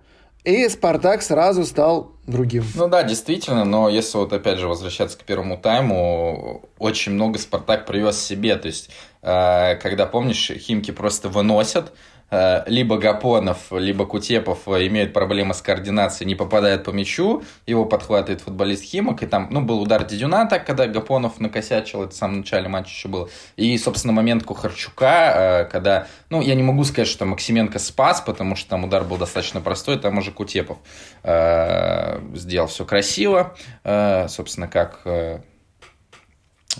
и 0.44 0.68
Спартак 0.68 1.22
сразу 1.22 1.64
стал 1.64 2.12
другим. 2.26 2.64
Ну 2.74 2.88
да, 2.88 3.02
действительно, 3.02 3.64
но 3.64 3.88
если 3.88 4.18
вот 4.18 4.32
опять 4.32 4.58
же 4.58 4.68
возвращаться 4.68 5.18
к 5.18 5.24
первому 5.24 5.56
тайму, 5.56 6.62
очень 6.78 7.12
много 7.12 7.38
Спартак 7.38 7.84
привез 7.84 8.20
себе. 8.20 8.54
То 8.54 8.68
есть, 8.68 8.90
когда, 9.22 10.06
помнишь, 10.06 10.52
Химки 10.56 10.92
просто 10.92 11.28
выносят, 11.28 11.92
либо 12.30 12.98
Гапонов, 12.98 13.70
либо 13.70 14.04
Кутепов 14.04 14.66
э, 14.66 14.86
имеют 14.88 15.12
проблемы 15.12 15.54
с 15.54 15.62
координацией, 15.62 16.26
не 16.26 16.34
попадают 16.34 16.84
по 16.84 16.90
мячу, 16.90 17.42
его 17.66 17.84
подхватывает 17.84 18.40
футболист 18.40 18.82
Химок, 18.82 19.22
и 19.22 19.26
там, 19.26 19.48
ну, 19.50 19.62
был 19.62 19.80
удар 19.80 20.04
Дедюна 20.04 20.46
так, 20.46 20.66
когда 20.66 20.86
Гапонов 20.86 21.38
накосячил, 21.40 22.02
это 22.02 22.12
в 22.12 22.16
самом 22.16 22.38
начале 22.38 22.68
матча 22.68 22.90
еще 22.90 23.08
было. 23.08 23.28
И, 23.56 23.76
собственно, 23.78 24.12
момент 24.12 24.42
Кухарчука, 24.42 25.64
э, 25.64 25.64
когда, 25.66 26.06
ну, 26.30 26.40
я 26.40 26.54
не 26.54 26.62
могу 26.62 26.84
сказать, 26.84 27.08
что 27.08 27.24
Максименко 27.24 27.78
спас, 27.78 28.20
потому 28.20 28.56
что 28.56 28.70
там 28.70 28.84
удар 28.84 29.04
был 29.04 29.16
достаточно 29.18 29.60
простой, 29.60 29.98
там 29.98 30.18
уже 30.18 30.32
Кутепов 30.32 30.78
э, 31.22 32.20
сделал 32.34 32.66
все 32.66 32.84
красиво, 32.84 33.54
э, 33.84 34.26
собственно, 34.28 34.68
как 34.68 35.00
э, 35.04 35.38
э, 35.38 35.40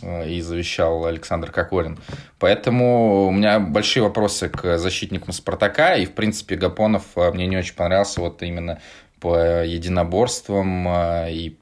и 0.02 0.40
завещал 0.40 1.06
Александр 1.06 1.50
Кокорин. 1.50 1.98
Поэтому 2.38 3.26
у 3.26 3.30
меня 3.30 3.58
большие 3.60 4.02
вопросы 4.02 4.48
к 4.48 4.78
защитникам 4.78 5.32
Спартака, 5.32 5.96
и, 5.96 6.06
в 6.06 6.12
принципе, 6.12 6.56
Гапонов 6.56 7.04
э, 7.16 7.30
мне 7.32 7.46
не 7.46 7.56
очень 7.56 7.74
понравился 7.74 8.20
вот 8.20 8.42
именно 8.42 8.80
по 9.20 9.64
единоборствам 9.64 10.88
э, 10.88 11.32
и 11.32 11.58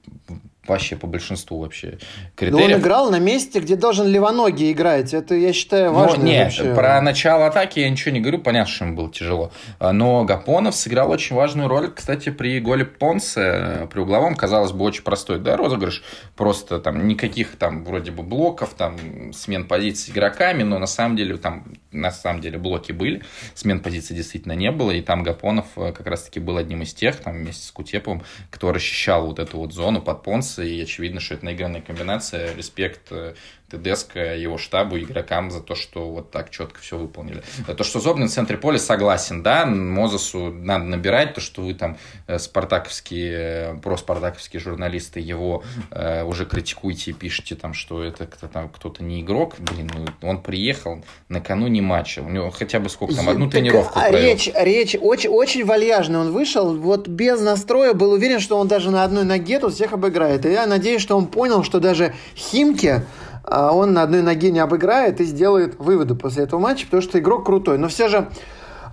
вообще 0.67 0.97
по 0.97 1.07
большинству 1.07 1.59
вообще 1.61 1.87
Но 1.91 1.95
он 1.95 2.31
критериев. 2.37 2.79
играл 2.81 3.11
на 3.11 3.19
месте, 3.19 3.61
где 3.61 3.77
должен 3.77 4.07
левоногий 4.07 4.73
играть. 4.73 5.15
Это, 5.15 5.35
я 5.35 5.53
считаю, 5.53 5.93
Ну, 5.93 5.99
важно 6.01 6.23
не, 6.23 6.45
вообще. 6.45 6.75
про 6.75 7.01
начало 7.01 7.47
атаки 7.47 7.81
я 7.81 7.91
ничего 7.91 8.13
не 8.13 8.21
говорю, 8.21 8.39
понятно, 8.39 8.73
что 8.73 8.85
ему 8.85 8.97
было 8.97 9.11
тяжело. 9.13 9.53
А, 9.79 9.93
Но 9.93 10.25
Гапонов 10.25 10.75
сыграл 10.75 11.11
очень 11.11 11.37
важную 11.37 11.69
роль, 11.69 11.91
кстати, 11.93 12.31
при 12.31 12.61
голе 12.61 12.85
Понсе, 12.85 13.41
э, 13.41 13.87
при 13.91 14.01
угловом, 14.01 14.35
казалось 14.35 14.73
бы, 14.73 14.85
очень 14.85 15.03
простой, 15.03 15.39
да, 15.39 15.57
розыгрыш, 15.57 16.03
просто 16.37 16.79
там 16.79 17.07
никаких 17.07 17.57
там 17.57 17.85
вроде 17.85 18.11
бы 18.11 18.23
блоков, 18.23 18.71
там 18.75 18.97
смен 19.33 19.67
позиций 19.67 20.13
игроками, 20.13 20.63
но 20.63 20.79
на 20.79 20.87
самом 20.87 21.17
деле 21.17 21.37
там, 21.37 21.65
на 21.93 22.11
самом 22.11 22.41
деле 22.41 22.59
блоки 22.59 22.93
были, 22.93 23.23
смен 23.55 23.81
позиций 23.81 24.17
действительно 24.17 24.53
не 24.53 24.71
было, 24.71 24.91
и 24.91 25.01
там 25.01 25.23
Гапонов 25.23 25.67
э, 25.77 25.93
как 25.93 26.07
раз-таки 26.07 26.41
был 26.41 26.57
одним 26.57 26.83
из 26.83 26.95
тех, 26.95 27.17
там 27.17 27.35
вместе 27.35 27.67
с 27.67 27.71
Кутеповым, 27.71 28.23
кто 28.51 28.73
расчищал 28.73 29.27
вот 29.27 29.39
эту 29.39 29.59
вот 29.59 29.73
зону 29.73 30.01
под 30.01 30.23
Понсе, 30.23 30.54
и 30.63 30.81
очевидно, 30.81 31.21
что 31.21 31.35
это 31.35 31.45
наигранная 31.45 31.81
комбинация, 31.81 32.55
респект 32.55 33.11
э, 33.11 33.35
ТДСК, 33.71 34.17
его 34.17 34.59
штабу, 34.59 34.99
игрокам 34.99 35.51
за 35.51 35.61
то, 35.61 35.75
что 35.75 36.11
вот 36.11 36.31
так 36.31 36.51
четко 36.51 36.81
все 36.81 36.99
выполнили. 36.99 37.43
То, 37.67 37.83
что 37.83 37.99
Зобнин 37.99 38.29
в 38.29 38.31
центре 38.31 38.57
поля, 38.57 38.79
согласен, 38.79 39.43
да, 39.43 39.65
Мозесу 39.67 40.53
надо 40.53 40.85
набирать, 40.85 41.35
то, 41.35 41.41
что 41.41 41.63
вы 41.63 41.75
там 41.75 41.97
э, 42.27 42.39
спартаковские, 42.39 43.33
э, 43.33 43.77
проспартаковские 43.83 44.61
журналисты 44.61 45.21
его 45.21 45.65
э, 45.91 46.25
уже 46.25 46.45
критикуете 46.45 47.13
и 47.13 47.15
пишете 47.15 47.55
там, 47.55 47.75
что 47.75 48.03
это 48.03 48.27
кто-то, 48.27 48.71
кто-то 48.75 49.03
не 49.03 49.23
игрок, 49.23 49.55
блин, 49.59 49.91
ну, 49.95 50.29
он 50.29 50.43
приехал 50.43 51.03
накануне 51.29 51.81
матча, 51.81 52.21
у 52.21 52.29
него 52.29 52.51
хотя 52.51 52.81
бы 52.81 52.89
сколько 52.89 53.15
там, 53.15 53.29
одну 53.29 53.47
Так, 53.47 53.55
тренировку 53.55 53.99
а, 53.99 54.09
провел. 54.09 54.21
речь, 54.21 54.51
речь 54.55 54.97
очень, 55.01 55.31
очень 55.31 55.65
вальяжный 55.65 56.19
он 56.19 56.33
вышел, 56.33 56.77
вот 56.77 57.09
без 57.09 57.41
настроя, 57.41 57.95
был 57.95 58.13
уверен, 58.13 58.41
что 58.41 58.59
он 58.59 58.69
даже 58.69 58.91
на 58.91 59.05
одной 59.05 59.25
ноге 59.25 59.59
тут 59.59 59.75
всех 59.75 59.93
обыграет. 59.93 60.45
И 60.47 60.51
я 60.51 60.67
надеюсь, 60.67 61.03
что 61.03 61.17
он 61.17 61.27
понял, 61.27 61.65
что 61.65 61.81
даже 61.81 62.15
Химки 62.37 63.03
он 63.47 63.93
на 63.93 64.03
одной 64.03 64.23
ноге 64.23 64.51
не 64.51 64.59
обыграет 64.59 65.21
и 65.21 65.25
сделает 65.25 65.79
выводы 65.79 66.15
после 66.15 66.45
этого 66.45 66.61
матча, 66.61 66.87
потому 66.87 67.03
что 67.03 67.19
игрок 67.19 67.45
крутой. 67.47 67.79
Но 67.79 67.89
все 67.89 68.09
же 68.09 68.29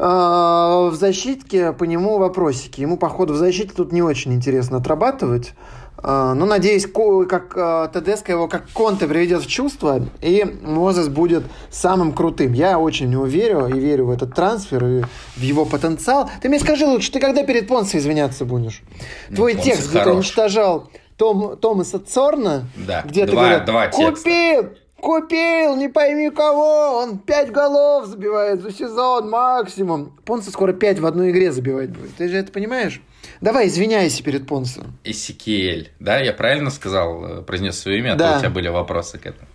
а, 0.03 0.89
в 0.89 0.95
защитке 0.95 1.73
по 1.73 1.83
нему 1.83 2.17
вопросики. 2.17 2.81
Ему, 2.81 2.97
походу, 2.97 3.33
в 3.33 3.37
защите 3.37 3.71
тут 3.75 3.91
не 3.91 4.01
очень 4.01 4.33
интересно 4.33 4.77
отрабатывать. 4.77 5.53
А, 5.97 6.33
Но 6.33 6.47
надеюсь, 6.47 6.87
как 7.29 7.53
а, 7.55 7.87
ТДСК 7.87 8.29
его 8.29 8.47
как 8.47 8.67
Конте 8.71 9.05
приведет 9.05 9.43
в 9.43 9.47
чувство, 9.47 10.03
и 10.19 10.43
Мозес 10.63 11.07
будет 11.07 11.43
самым 11.69 12.13
крутым. 12.13 12.53
Я 12.53 12.79
очень 12.79 13.07
в 13.07 13.09
него 13.11 13.25
верю 13.25 13.67
и 13.67 13.79
верю 13.79 14.07
в 14.07 14.09
этот 14.09 14.33
трансфер 14.33 14.83
и 14.83 15.01
в 15.35 15.41
его 15.41 15.65
потенциал. 15.65 16.31
Ты 16.41 16.49
мне 16.49 16.59
скажи 16.59 16.87
лучше, 16.87 17.11
ты 17.11 17.19
когда 17.19 17.43
перед 17.43 17.67
Понсо 17.67 17.99
извиняться 17.99 18.43
будешь? 18.43 18.81
Ну, 19.29 19.35
Твой 19.35 19.53
Понсе 19.53 19.71
текст, 19.71 19.91
где 19.91 20.03
ты 20.03 20.11
уничтожал 20.11 20.89
Том, 21.21 21.55
Томаса 21.55 21.99
Цорна, 21.99 22.65
Да, 22.75 23.03
где 23.03 23.27
ты 23.27 23.33
два- 23.33 23.41
говорят, 23.43 23.65
два 23.65 23.87
текста. 23.89 24.11
купил, 24.23 24.69
купил, 24.99 25.75
не 25.75 25.87
пойми 25.87 26.31
кого, 26.31 26.97
он 26.97 27.19
пять 27.19 27.51
голов 27.51 28.07
забивает 28.07 28.63
за 28.63 28.71
сезон 28.71 29.29
максимум. 29.29 30.17
Понсо 30.25 30.49
скоро 30.49 30.73
пять 30.73 30.97
в 30.97 31.05
одной 31.05 31.29
игре 31.29 31.51
забивать 31.51 31.91
будет. 31.91 32.15
Ты 32.15 32.27
же 32.27 32.37
это 32.37 32.51
понимаешь? 32.51 33.01
Давай, 33.39 33.67
извиняйся 33.67 34.23
перед 34.23 34.47
Понсо. 34.47 34.81
Эсикиэль, 35.03 35.91
да, 35.99 36.17
я 36.17 36.33
правильно 36.33 36.71
сказал, 36.71 37.23
э, 37.23 37.41
произнес 37.43 37.77
свое 37.77 37.99
имя, 37.99 38.13
а 38.13 38.15
Да. 38.15 38.31
то 38.31 38.37
у 38.37 38.39
тебя 38.39 38.49
были 38.49 38.69
вопросы 38.69 39.19
к 39.19 39.27
этому. 39.27 39.47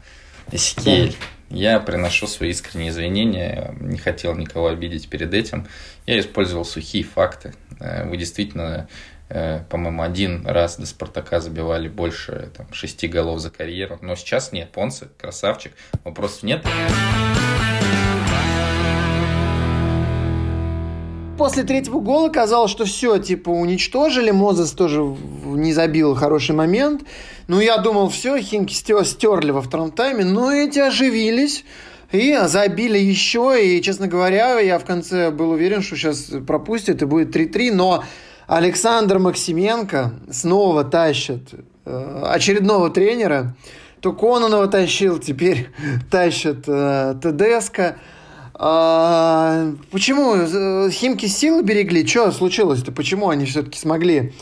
Эсикиэль. 0.53 1.17
Я 1.51 1.81
приношу 1.81 2.29
свои 2.29 2.51
искренние 2.51 2.91
извинения, 2.91 3.75
не 3.81 3.99
хотел 3.99 4.37
никого 4.37 4.69
обидеть 4.69 5.09
перед 5.09 5.35
этим. 5.35 5.67
Я 6.07 6.21
использовал 6.21 6.65
сухие 6.65 7.03
факты. 7.03 7.55
Э, 7.81 8.09
Вы 8.09 8.17
действительно, 8.19 8.89
по-моему, 9.29 10.03
один 10.03 10.47
раз 10.47 10.77
до 10.77 10.87
Спартака 10.87 11.41
забивали 11.41 11.89
больше 11.89 12.51
там, 12.57 12.73
шести 12.73 13.09
голов 13.09 13.41
за 13.41 13.51
карьеру. 13.51 13.99
Но 14.03 14.15
сейчас 14.15 14.53
нет, 14.53 14.71
Понце, 14.73 15.09
красавчик, 15.19 15.73
вопросов 16.05 16.43
нет. 16.45 16.65
После 21.39 21.65
третьего 21.65 22.01
гола 22.01 22.31
казалось, 22.31 22.71
что 22.71 22.87
все, 22.87 23.19
типа, 23.19 23.51
уничтожили. 23.51 24.31
Мозес 24.31 24.73
тоже 24.73 25.03
не 25.45 25.75
забил 25.75 26.15
хороший 26.15 26.55
момент. 26.55 27.03
Ну, 27.47 27.61
я 27.61 27.77
думал, 27.77 28.09
все, 28.09 28.41
Химки 28.41 28.73
стё- 28.73 29.05
стерли 29.05 29.51
во 29.51 29.61
втором 29.61 29.93
тайме. 29.93 30.25
Но 30.25 30.51
эти 30.51 30.79
оживились. 30.79 31.65
И 32.11 32.39
забили 32.45 32.99
еще. 32.99 33.61
И, 33.63 33.83
честно 33.83 34.07
говоря, 34.07 34.61
я 34.61 34.79
в 34.79 34.85
конце 34.87 35.31
был 35.31 35.51
уверен, 35.51 35.83
что 35.83 35.97
сейчас 35.97 36.31
пропустят 36.47 37.03
и 37.03 37.05
будет 37.05 37.37
3-3. 37.37 37.71
Но 37.73 38.03
Александр 38.47 39.19
Максименко 39.19 40.13
снова 40.31 40.85
тащит 40.85 41.55
э, 41.85 42.23
очередного 42.27 42.91
тренера. 42.91 43.57
То 44.01 44.13
Кононова 44.13 44.69
тащил, 44.69 45.19
теперь 45.19 45.71
тащит 46.11 46.65
э, 46.69 47.17
ТДСК. 47.21 47.97
А, 48.55 49.73
почему 49.91 50.35
э, 50.37 50.91
Химки 50.91 51.27
силы 51.27 51.63
берегли? 51.63 52.07
Что 52.07 52.31
случилось-то? 52.31 52.93
Почему 52.93 53.31
они 53.31 53.47
все-таки 53.47 53.79
смогли 53.79 54.33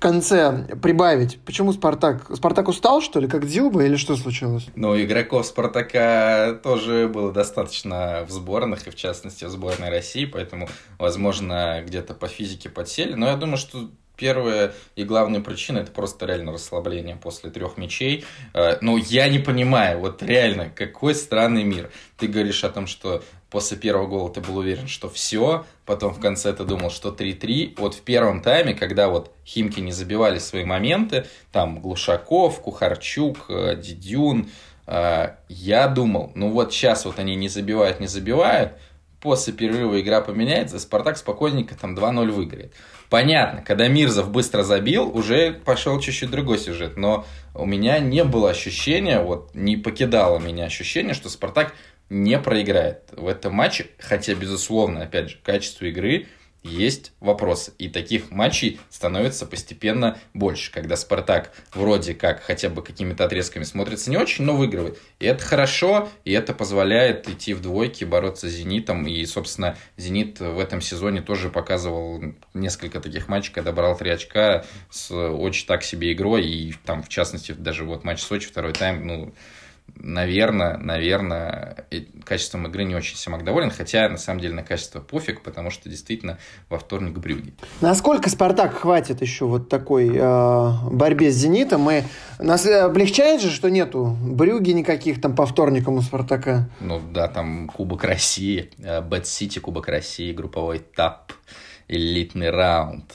конце 0.00 0.66
прибавить? 0.82 1.38
Почему 1.44 1.72
Спартак? 1.72 2.26
Спартак 2.34 2.68
устал, 2.68 3.00
что 3.00 3.20
ли, 3.20 3.28
как 3.28 3.46
Дзюба, 3.46 3.84
или 3.84 3.96
что 3.96 4.16
случилось? 4.16 4.66
Ну, 4.74 5.00
игроков 5.00 5.46
Спартака 5.46 6.58
тоже 6.62 7.06
было 7.06 7.32
достаточно 7.32 8.24
в 8.26 8.30
сборных, 8.30 8.86
и 8.88 8.90
в 8.90 8.96
частности 8.96 9.44
в 9.44 9.50
сборной 9.50 9.90
России, 9.90 10.24
поэтому, 10.24 10.68
возможно, 10.98 11.82
где-то 11.86 12.14
по 12.14 12.26
физике 12.26 12.68
подсели. 12.68 13.14
Но 13.14 13.28
я 13.28 13.36
думаю, 13.36 13.58
что 13.58 13.90
первая 14.20 14.74
и 14.96 15.04
главная 15.04 15.40
причина 15.40 15.78
это 15.78 15.90
просто 15.90 16.26
реально 16.26 16.52
расслабление 16.52 17.16
после 17.16 17.50
трех 17.50 17.78
мячей. 17.78 18.24
Э, 18.52 18.76
но 18.82 18.98
я 18.98 19.28
не 19.28 19.38
понимаю, 19.38 19.98
вот 19.98 20.22
реально, 20.22 20.68
какой 20.68 21.14
странный 21.14 21.64
мир. 21.64 21.90
Ты 22.18 22.28
говоришь 22.28 22.62
о 22.62 22.68
том, 22.68 22.86
что 22.86 23.24
после 23.48 23.78
первого 23.78 24.06
гола 24.06 24.30
ты 24.30 24.42
был 24.42 24.58
уверен, 24.58 24.88
что 24.88 25.08
все, 25.08 25.64
потом 25.86 26.12
в 26.12 26.20
конце 26.20 26.52
ты 26.52 26.64
думал, 26.64 26.90
что 26.90 27.08
3-3. 27.08 27.74
Вот 27.78 27.94
в 27.94 28.02
первом 28.02 28.42
тайме, 28.42 28.74
когда 28.74 29.08
вот 29.08 29.32
Химки 29.46 29.80
не 29.80 29.92
забивали 29.92 30.38
свои 30.38 30.64
моменты, 30.64 31.26
там 31.50 31.80
Глушаков, 31.80 32.60
Кухарчук, 32.60 33.46
э, 33.48 33.76
Дидюн, 33.76 34.50
э, 34.86 35.30
я 35.48 35.88
думал, 35.88 36.30
ну 36.34 36.50
вот 36.50 36.74
сейчас 36.74 37.06
вот 37.06 37.18
они 37.18 37.36
не 37.36 37.48
забивают, 37.48 38.00
не 38.00 38.06
забивают, 38.06 38.74
после 39.20 39.54
перерыва 39.54 39.98
игра 39.98 40.20
поменяется, 40.20 40.78
Спартак 40.78 41.16
спокойненько 41.16 41.74
там 41.74 41.94
2-0 41.94 42.30
выиграет. 42.30 42.74
Понятно, 43.10 43.62
когда 43.62 43.88
Мирзов 43.88 44.30
быстро 44.30 44.62
забил, 44.62 45.14
уже 45.14 45.52
пошел 45.52 45.98
чуть-чуть 45.98 46.30
другой 46.30 46.58
сюжет, 46.58 46.96
но 46.96 47.26
у 47.54 47.66
меня 47.66 47.98
не 47.98 48.22
было 48.22 48.50
ощущения, 48.50 49.20
вот 49.20 49.50
не 49.52 49.76
покидало 49.76 50.38
меня 50.38 50.66
ощущение, 50.66 51.12
что 51.12 51.28
Спартак 51.28 51.74
не 52.08 52.38
проиграет 52.38 53.02
в 53.10 53.26
этом 53.26 53.52
матче, 53.52 53.88
хотя, 53.98 54.34
безусловно, 54.34 55.02
опять 55.02 55.30
же, 55.30 55.38
качество 55.44 55.84
игры– 55.86 56.28
есть 56.62 57.12
вопросы. 57.20 57.72
И 57.78 57.88
таких 57.88 58.30
матчей 58.30 58.80
становится 58.90 59.46
постепенно 59.46 60.18
больше, 60.34 60.72
когда 60.72 60.96
Спартак 60.96 61.52
вроде 61.72 62.14
как 62.14 62.42
хотя 62.42 62.68
бы 62.68 62.82
какими-то 62.82 63.24
отрезками 63.24 63.64
смотрится 63.64 64.10
не 64.10 64.16
очень, 64.16 64.44
но 64.44 64.54
выигрывает. 64.54 64.98
И 65.18 65.26
это 65.26 65.42
хорошо, 65.42 66.08
и 66.24 66.32
это 66.32 66.52
позволяет 66.54 67.28
идти 67.28 67.54
в 67.54 67.62
двойки, 67.62 68.04
бороться 68.04 68.48
с 68.48 68.52
«Зенитом». 68.52 69.06
И, 69.06 69.24
собственно, 69.26 69.76
«Зенит» 69.96 70.40
в 70.40 70.58
этом 70.58 70.80
сезоне 70.80 71.22
тоже 71.22 71.48
показывал 71.48 72.22
несколько 72.54 73.00
таких 73.00 73.28
матчей, 73.28 73.52
когда 73.52 73.72
брал 73.72 73.96
три 73.96 74.10
очка 74.10 74.64
с 74.90 75.10
очень 75.12 75.66
так 75.66 75.82
себе 75.82 76.12
игрой. 76.12 76.46
И 76.46 76.74
там, 76.84 77.02
в 77.02 77.08
частности, 77.08 77.52
даже 77.52 77.84
вот 77.84 78.04
матч 78.04 78.20
Сочи, 78.20 78.48
второй 78.48 78.72
тайм, 78.72 79.06
ну, 79.06 79.34
наверное, 79.96 80.76
наверное, 80.76 81.86
качеством 82.24 82.66
игры 82.66 82.84
не 82.84 82.94
очень 82.94 83.16
Симак 83.16 83.44
доволен, 83.44 83.70
хотя 83.70 84.08
на 84.08 84.18
самом 84.18 84.40
деле 84.40 84.54
на 84.54 84.62
качество 84.62 85.00
пофиг, 85.00 85.42
потому 85.42 85.70
что 85.70 85.88
действительно 85.88 86.38
во 86.68 86.78
вторник 86.78 87.18
Брюгге. 87.18 87.54
Насколько 87.80 88.30
Спартак 88.30 88.74
хватит 88.74 89.20
еще 89.20 89.46
вот 89.46 89.68
такой 89.68 90.10
э, 90.14 90.72
борьбе 90.90 91.30
с 91.30 91.34
Зенитом? 91.34 91.90
И 91.90 92.02
нас 92.38 92.66
облегчает 92.66 93.40
же, 93.40 93.50
что 93.50 93.68
нету 93.68 94.16
Брюгге 94.22 94.70
никаких 94.70 95.20
там 95.20 95.34
по 95.34 95.46
вторникам 95.46 95.94
у 95.94 96.02
Спартака? 96.02 96.68
Ну 96.80 97.00
да, 97.12 97.28
там 97.28 97.68
Кубок 97.68 98.04
России, 98.04 98.70
Бетсити, 98.78 99.58
Кубок 99.58 99.88
России, 99.88 100.32
групповой 100.32 100.78
этап, 100.78 101.32
элитный 101.88 102.50
раунд, 102.50 103.12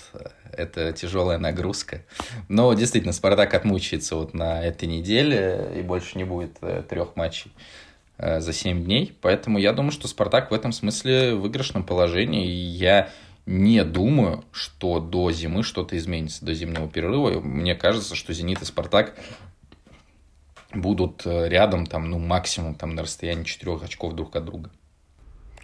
это 0.57 0.93
тяжелая 0.93 1.37
нагрузка. 1.37 2.03
Но 2.47 2.73
действительно, 2.73 3.13
Спартак 3.13 3.53
отмучается 3.53 4.15
вот 4.15 4.33
на 4.33 4.63
этой 4.63 4.87
неделе 4.87 5.71
и 5.77 5.81
больше 5.81 6.17
не 6.17 6.23
будет 6.23 6.57
э, 6.61 6.83
трех 6.87 7.15
матчей 7.15 7.51
э, 8.17 8.39
за 8.39 8.53
7 8.53 8.83
дней. 8.83 9.17
Поэтому 9.21 9.57
я 9.57 9.73
думаю, 9.73 9.91
что 9.91 10.07
Спартак 10.07 10.51
в 10.51 10.53
этом 10.53 10.71
смысле 10.71 11.35
в 11.35 11.41
выигрышном 11.41 11.83
положении. 11.83 12.47
И 12.47 12.55
я 12.55 13.09
не 13.45 13.83
думаю, 13.83 14.43
что 14.51 14.99
до 14.99 15.31
зимы 15.31 15.63
что-то 15.63 15.97
изменится, 15.97 16.45
до 16.45 16.53
зимнего 16.53 16.87
перерыва. 16.87 17.39
Мне 17.39 17.75
кажется, 17.75 18.15
что 18.15 18.33
«Зенит» 18.33 18.61
и 18.61 18.65
«Спартак» 18.65 19.15
будут 20.73 21.25
э, 21.25 21.47
рядом, 21.47 21.85
там, 21.85 22.09
ну, 22.09 22.19
максимум 22.19 22.75
там, 22.75 22.95
на 22.95 23.03
расстоянии 23.03 23.43
четырех 23.43 23.83
очков 23.83 24.13
друг 24.13 24.35
от 24.35 24.45
друга. 24.45 24.71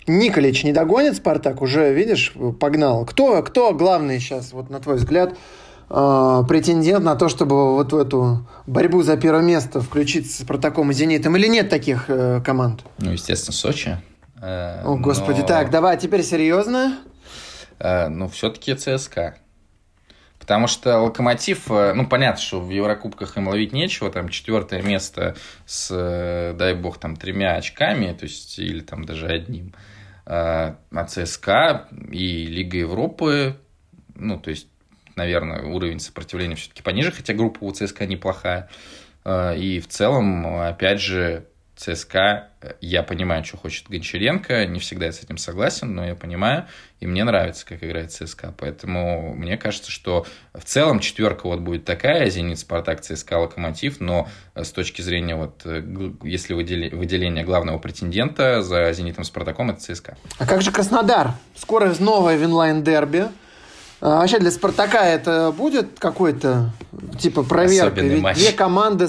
Николич 0.08 0.64
не 0.64 0.74
догонит 0.74 1.16
Спартак, 1.16 1.62
уже, 1.62 1.94
видишь, 1.94 2.34
погнал. 2.60 3.06
Кто, 3.06 3.42
кто 3.44 3.74
главный 3.74 4.20
сейчас, 4.20 4.54
вот 4.54 4.70
на 4.70 4.80
твой 4.80 4.96
взгляд, 4.96 5.38
э, 5.90 6.44
претендент 6.48 7.06
на 7.06 7.16
то, 7.16 7.30
чтобы 7.30 7.76
вот 7.76 7.94
в 7.94 7.98
эту 7.98 8.48
борьбу 8.66 9.04
за 9.04 9.18
первое 9.18 9.44
место 9.44 9.82
включиться 9.82 10.32
с 10.32 10.44
Спартаком 10.44 10.92
и 10.92 10.94
Зенитом? 10.94 11.36
Или 11.38 11.48
нет 11.48 11.70
таких 11.70 12.06
э, 12.08 12.42
команд? 12.44 12.82
Ну, 12.98 13.12
естественно, 13.12 13.54
Сочи. 13.54 13.98
Э, 14.42 14.84
О, 14.84 14.96
господи, 14.96 15.42
но... 15.42 15.48
так, 15.48 15.70
давай 15.70 15.98
теперь 15.98 16.24
серьезно. 16.24 16.98
Э, 17.80 18.08
ну, 18.08 18.28
все-таки 18.28 18.74
ЦСКА. 18.74 19.36
Потому 20.52 20.68
что 20.68 21.00
Локомотив, 21.00 21.72
э, 21.72 21.94
ну, 21.94 22.06
понятно, 22.06 22.42
что 22.42 22.60
в 22.60 22.70
Еврокубках 22.70 23.38
им 23.38 23.48
ловить 23.48 23.72
нечего, 23.72 24.12
там 24.12 24.28
четвертое 24.28 24.82
место 24.82 25.38
с, 25.66 25.88
э, 25.90 26.54
дай 26.58 26.74
бог, 26.74 26.98
там 26.98 27.16
тремя 27.16 27.56
очками, 27.56 28.12
то 28.12 28.26
есть, 28.26 28.60
или 28.60 28.82
там 28.82 29.06
даже 29.06 29.28
одним. 29.28 29.74
А, 30.26 30.76
а 30.92 31.06
ЦСКА 31.06 31.88
и 32.12 32.48
Лига 32.48 32.80
Европы, 32.80 33.62
ну, 34.14 34.38
то 34.38 34.50
есть, 34.50 34.68
наверное, 35.16 35.64
уровень 35.64 36.02
сопротивления 36.02 36.56
все-таки 36.56 36.84
пониже, 36.84 37.14
хотя 37.14 37.34
группа 37.34 37.60
у 37.62 37.72
ЦСКА 37.72 38.06
неплохая. 38.06 38.68
А, 39.24 39.54
и 39.54 39.80
в 39.80 39.88
целом, 39.88 40.46
опять 40.64 41.00
же, 41.00 41.46
ЦСКА, 41.82 42.50
я 42.80 43.02
понимаю, 43.02 43.44
что 43.44 43.58
хочет 43.58 43.90
Гончаренко, 43.90 44.68
не 44.68 44.80
всегда 44.80 45.08
я 45.08 45.12
с 45.12 45.24
этим 45.24 45.38
согласен, 45.38 45.96
но 45.96 46.06
я 46.06 46.14
понимаю, 46.14 46.68
и 47.00 47.08
мне 47.08 47.24
нравится, 47.24 47.66
как 47.66 47.84
играет 47.84 48.12
ЦСКА, 48.12 48.54
поэтому 48.56 49.34
мне 49.34 49.58
кажется, 49.58 49.90
что 49.90 50.28
в 50.54 50.64
целом 50.64 51.00
четверка 51.00 51.48
вот 51.48 51.62
будет 51.62 51.84
такая, 51.84 52.30
Зенит, 52.30 52.60
Спартак, 52.60 53.02
ЦСКА, 53.02 53.40
Локомотив, 53.40 54.00
но 54.00 54.28
с 54.54 54.72
точки 54.72 55.02
зрения 55.02 55.36
вот, 55.36 55.66
если 56.22 56.54
выделение 56.54 57.44
главного 57.44 57.80
претендента 57.80 58.62
за 58.62 58.92
Зенитом, 58.94 59.24
Спартаком, 59.24 59.72
это 59.72 59.82
ЦСКА. 59.82 60.18
А 60.38 60.46
как 60.46 60.62
же 60.62 60.72
Краснодар? 60.72 61.32
Скоро 61.56 61.92
новое 61.98 62.36
винлайн-дерби. 62.36 63.30
А 64.02 64.20
вообще 64.20 64.38
для 64.38 64.52
Спартака 64.52 65.04
это 65.04 65.52
будет 65.52 65.98
какой-то 65.98 66.74
типа 67.20 67.42
проверка? 67.42 68.02
Ведь 68.02 68.22
матч. 68.22 68.38
две 68.38 68.52
команды 68.52 69.08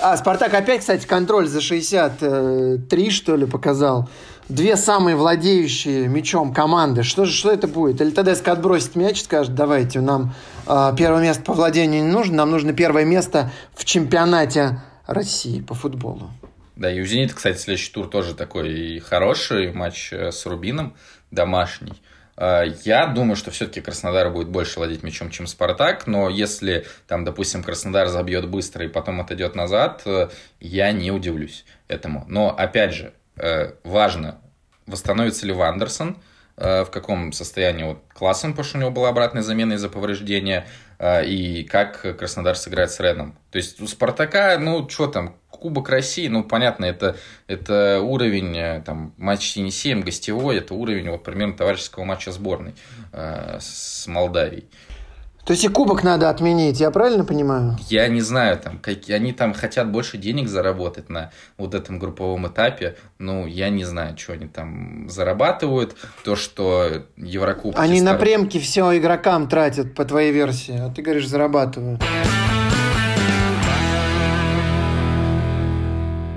а, 0.00 0.16
Спартак 0.16 0.54
опять, 0.54 0.80
кстати, 0.80 1.06
контроль 1.06 1.48
за 1.48 1.60
63, 1.60 3.10
что 3.10 3.36
ли, 3.36 3.46
показал. 3.46 4.08
Две 4.48 4.76
самые 4.76 5.16
владеющие 5.16 6.08
мячом 6.08 6.52
команды. 6.52 7.04
Что 7.04 7.24
же, 7.24 7.32
что 7.32 7.50
это 7.50 7.68
будет? 7.68 8.00
Или 8.00 8.10
ТДСК 8.10 8.48
отбросит 8.48 8.96
мяч 8.96 9.20
и 9.20 9.24
скажет, 9.24 9.54
давайте, 9.54 10.00
нам 10.00 10.34
э, 10.66 10.92
первое 10.96 11.22
место 11.22 11.42
по 11.42 11.54
владению 11.54 12.04
не 12.04 12.10
нужно, 12.10 12.36
нам 12.36 12.50
нужно 12.50 12.72
первое 12.72 13.04
место 13.04 13.50
в 13.74 13.84
чемпионате 13.84 14.80
России 15.06 15.60
по 15.60 15.74
футболу. 15.74 16.30
Да, 16.76 16.90
и 16.90 17.00
у 17.00 17.04
«Зенита», 17.04 17.34
кстати, 17.34 17.58
следующий 17.58 17.92
тур 17.92 18.08
тоже 18.08 18.34
такой 18.34 18.98
хороший 18.98 19.72
матч 19.72 20.12
э, 20.12 20.32
с 20.32 20.44
Рубином, 20.46 20.94
домашний. 21.30 21.94
Э, 22.36 22.64
я 22.84 23.06
думаю, 23.06 23.36
что 23.36 23.50
все-таки 23.50 23.80
Краснодар 23.80 24.30
будет 24.30 24.48
больше 24.48 24.78
владеть 24.78 25.02
мячом, 25.02 25.30
чем 25.30 25.46
Спартак, 25.46 26.06
но 26.06 26.28
если, 26.28 26.86
там, 27.06 27.24
допустим, 27.24 27.62
Краснодар 27.62 28.08
забьет 28.08 28.48
быстро 28.48 28.84
и 28.84 28.88
потом 28.88 29.20
отойдет 29.20 29.54
назад, 29.54 30.02
э, 30.06 30.28
я 30.60 30.92
не 30.92 31.10
удивлюсь 31.10 31.64
этому. 31.88 32.24
Но, 32.28 32.54
опять 32.56 32.94
же, 32.94 33.12
э, 33.36 33.72
важно, 33.84 34.40
восстановится 34.86 35.46
ли 35.46 35.52
Вандерсон, 35.52 36.16
в 36.54 36.90
каком 36.92 37.32
состоянии 37.32 37.82
вот 37.82 38.02
Классен, 38.12 38.50
потому 38.50 38.64
что 38.64 38.76
у 38.76 38.80
него 38.82 38.90
была 38.90 39.08
обратная 39.08 39.42
замена 39.42 39.72
из-за 39.72 39.88
повреждения, 39.88 40.66
и 41.02 41.64
как 41.64 42.16
Краснодар 42.16 42.56
сыграет 42.56 42.90
с 42.90 43.00
Реном. 43.00 43.36
То 43.50 43.58
есть 43.58 43.80
у 43.80 43.86
Спартака, 43.86 44.56
ну, 44.58 44.88
что 44.88 45.08
там, 45.08 45.36
Кубок 45.50 45.88
России, 45.88 46.28
ну, 46.28 46.44
понятно, 46.44 46.84
это, 46.84 47.16
это 47.46 48.00
уровень, 48.00 48.56
э, 48.56 48.82
там, 48.84 49.12
матч 49.16 49.56
Енисеем, 49.56 50.02
гостевой, 50.02 50.58
это 50.58 50.74
уровень, 50.74 51.10
вот, 51.10 51.22
примерно, 51.22 51.54
товарищеского 51.54 52.04
матча 52.04 52.32
сборной 52.32 52.74
э, 53.12 53.58
с 53.60 54.06
Молдавией. 54.06 54.68
То 55.44 55.54
есть 55.54 55.64
и 55.64 55.68
кубок 55.68 56.04
надо 56.04 56.30
отменить, 56.30 56.78
я 56.78 56.92
правильно 56.92 57.24
понимаю? 57.24 57.76
Я 57.88 58.06
не 58.06 58.20
знаю, 58.20 58.58
там, 58.58 58.78
как, 58.78 59.10
они 59.10 59.32
там 59.32 59.54
хотят 59.54 59.90
больше 59.90 60.16
денег 60.16 60.46
заработать 60.46 61.08
на 61.10 61.32
вот 61.58 61.74
этом 61.74 61.98
групповом 61.98 62.46
этапе. 62.46 62.96
Ну, 63.18 63.48
я 63.48 63.68
не 63.68 63.84
знаю, 63.84 64.16
что 64.16 64.34
они 64.34 64.46
там 64.46 65.08
зарабатывают. 65.08 65.96
То, 66.22 66.36
что 66.36 67.06
Еврокубки... 67.16 67.76
Они 67.76 67.98
старт... 67.98 68.20
на 68.20 68.24
премки 68.24 68.60
все 68.60 68.96
игрокам 68.96 69.48
тратят, 69.48 69.96
по 69.96 70.04
твоей 70.04 70.30
версии, 70.30 70.78
а 70.78 70.90
ты 70.90 71.02
говоришь, 71.02 71.26
зарабатывают. 71.26 72.00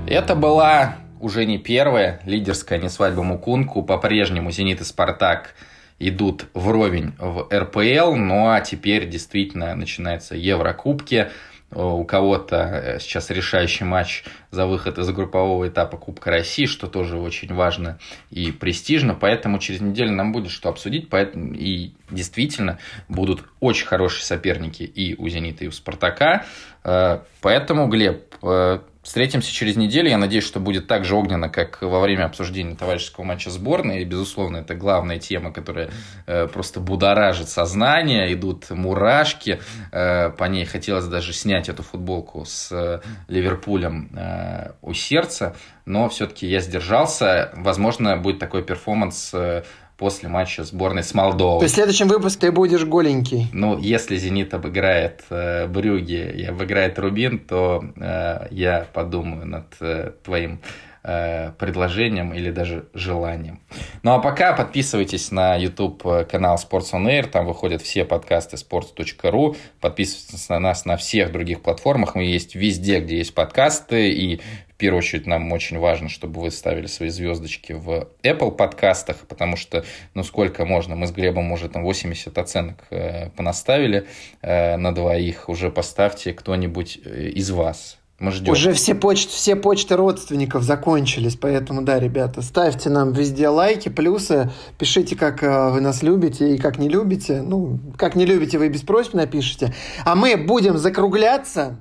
Это 0.08 0.34
была 0.34 0.96
уже 1.20 1.46
не 1.46 1.60
первая 1.60 2.22
лидерская 2.26 2.80
не 2.80 2.90
свадьба 2.90 3.22
Мукунку. 3.22 3.84
По-прежнему 3.84 4.50
«Зенит» 4.50 4.82
и 4.82 4.84
«Спартак» 4.84 5.54
идут 6.00 6.46
вровень 6.54 7.14
в 7.18 7.48
РПЛ, 7.52 8.16
ну 8.16 8.50
а 8.50 8.62
теперь 8.62 9.08
действительно 9.08 9.76
начинается 9.76 10.36
Еврокубки. 10.36 11.30
У 11.72 12.06
кого-то 12.06 12.58
э, 12.58 13.00
сейчас 13.00 13.32
решающий 13.32 13.84
матч 13.84 14.24
за 14.50 14.66
выход 14.66 14.98
из 14.98 15.10
группового 15.10 15.68
этапа 15.68 15.98
Кубка 15.98 16.30
России, 16.30 16.68
что 16.68 16.88
тоже 16.88 17.18
очень 17.18 17.54
важно 17.54 18.00
и 18.30 18.52
престижно. 18.52 19.14
Поэтому 19.14 19.58
через 19.60 19.82
неделю 19.82 20.12
нам 20.12 20.32
будет 20.32 20.52
что 20.52 20.70
обсудить. 20.70 21.10
Поэтому 21.10 21.54
и 21.54 21.92
действительно 22.10 22.78
будут 23.10 23.44
очень 23.60 23.88
хорошие 23.88 24.24
соперники 24.24 24.84
и 24.84 25.16
у 25.16 25.28
«Зенита», 25.28 25.66
и 25.66 25.68
у 25.68 25.72
«Спартака». 25.72 26.46
Э, 26.84 27.20
поэтому, 27.42 27.88
Глеб, 27.88 28.36
э, 28.42 28.80
Встретимся 29.06 29.54
через 29.54 29.76
неделю. 29.76 30.10
Я 30.10 30.18
надеюсь, 30.18 30.44
что 30.44 30.60
будет 30.60 30.88
так 30.88 31.06
же 31.06 31.14
огненно, 31.14 31.48
как 31.48 31.84
во 31.84 32.00
время 32.00 32.26
обсуждения 32.26 32.76
товарищеского 32.76 33.24
матча 33.24 33.52
сборной. 33.52 34.02
И, 34.02 34.04
безусловно, 34.04 34.58
это 34.58 34.74
главная 34.74 35.20
тема, 35.20 35.54
которая 35.54 35.92
э, 36.26 36.48
просто 36.48 36.80
будоражит 36.80 37.48
сознание. 37.48 38.34
Идут 38.34 38.72
мурашки. 38.72 39.62
Э, 39.92 40.32
по 40.32 40.46
ней 40.46 40.66
хотелось 40.66 41.06
даже 41.06 41.34
снять 41.34 41.70
эту 41.70 41.84
футболку 41.84 42.46
с 42.46 42.72
э, 42.72 43.02
Ливерпулем 43.28 44.10
э, 44.18 44.72
у 44.82 44.94
сердца. 44.94 45.56
Но 45.86 46.10
все-таки 46.10 46.48
я 46.48 46.60
сдержался. 46.60 47.52
Возможно, 47.54 48.18
будет 48.18 48.40
такой 48.40 48.64
перформанс 48.64 49.36
э, 49.36 49.66
после 49.98 50.30
матча 50.30 50.64
сборной 50.64 51.04
с 51.04 51.14
Молдовой. 51.14 51.60
То 51.60 51.66
есть 51.66 51.74
в 51.74 51.78
следующем 51.78 52.08
выпуске 52.08 52.48
ты 52.48 52.52
будешь 52.52 52.84
голенький? 52.84 53.48
Ну, 53.54 53.78
если 53.78 54.18
«Зенит» 54.18 54.54
обыграет 54.54 55.24
э, 55.30 55.68
Брюги 55.68 56.34
и 56.36 56.44
обыграет 56.44 57.00
Рубин, 57.00 57.40
то 57.40 57.84
э, 57.96 58.48
я 58.52 58.88
подумаю 58.94 59.46
над 59.46 59.66
э, 59.80 60.12
твоим 60.24 60.60
э, 61.04 61.52
предложением 61.58 62.34
или 62.34 62.52
даже 62.52 62.88
желанием. 62.94 63.62
Ну 64.04 64.14
а 64.14 64.20
пока 64.20 64.54
подписывайтесь 64.54 65.32
на 65.32 65.56
YouTube 65.56 66.04
канал 66.30 66.58
Sports 66.58 66.92
on 66.94 67.08
Air, 67.08 67.28
там 67.28 67.46
выходят 67.46 67.82
все 67.82 68.06
подкасты 68.06 68.58
sports.ru, 68.58 69.56
подписывайтесь 69.80 70.50
на 70.50 70.60
нас 70.60 70.86
на 70.86 70.98
всех 70.98 71.32
других 71.32 71.62
платформах, 71.62 72.16
мы 72.16 72.24
есть 72.26 72.56
везде, 72.56 73.00
где 73.00 73.18
есть 73.18 73.34
подкасты, 73.34 74.12
и 74.12 74.42
в 74.76 74.78
первую 74.78 74.98
очередь 75.00 75.26
нам 75.26 75.50
очень 75.54 75.80
важно, 75.80 76.10
чтобы 76.10 76.42
вы 76.42 76.52
ставили 76.52 76.88
свои 76.88 77.08
звездочки 77.08 77.72
в 77.72 78.10
Apple 78.24 78.52
подкастах, 78.52 79.20
потому 79.20 79.56
что, 79.56 79.86
ну, 80.14 80.24
сколько 80.24 80.66
можно, 80.66 80.98
мы 80.98 81.08
с 81.08 81.12
Глебом 81.12 81.50
уже 81.54 81.70
там 81.70 81.84
80 81.84 82.38
оценок 82.38 82.84
э, 82.90 83.30
понаставили 83.30 84.06
э, 84.42 84.76
на 84.76 84.94
двоих, 84.94 85.48
уже 85.48 85.72
поставьте 85.72 86.34
кто-нибудь 86.34 87.00
э, 87.06 87.30
из 87.30 87.52
вас. 87.52 87.98
Мы 88.20 88.32
ждем. 88.32 88.52
Уже 88.52 88.74
все 88.74 88.96
почты, 88.96 89.32
все 89.32 89.56
почты 89.56 89.96
родственников 89.96 90.64
закончились, 90.64 91.38
поэтому 91.38 91.82
да, 91.82 91.98
ребята, 91.98 92.42
ставьте 92.42 92.90
нам 92.90 93.14
везде 93.14 93.48
лайки, 93.48 93.88
плюсы, 93.88 94.52
пишите, 94.78 95.16
как 95.16 95.42
э, 95.42 95.70
вы 95.70 95.80
нас 95.80 96.04
любите 96.04 96.54
и 96.54 96.58
как 96.58 96.78
не 96.80 96.90
любите. 96.90 97.42
Ну, 97.42 97.80
как 97.98 98.16
не 98.16 98.26
любите, 98.26 98.58
вы 98.58 98.68
без 98.68 98.82
просьб 98.82 99.14
напишите. 99.14 99.74
А 100.04 100.16
мы 100.16 100.36
будем 100.36 100.78
закругляться. 100.78 101.78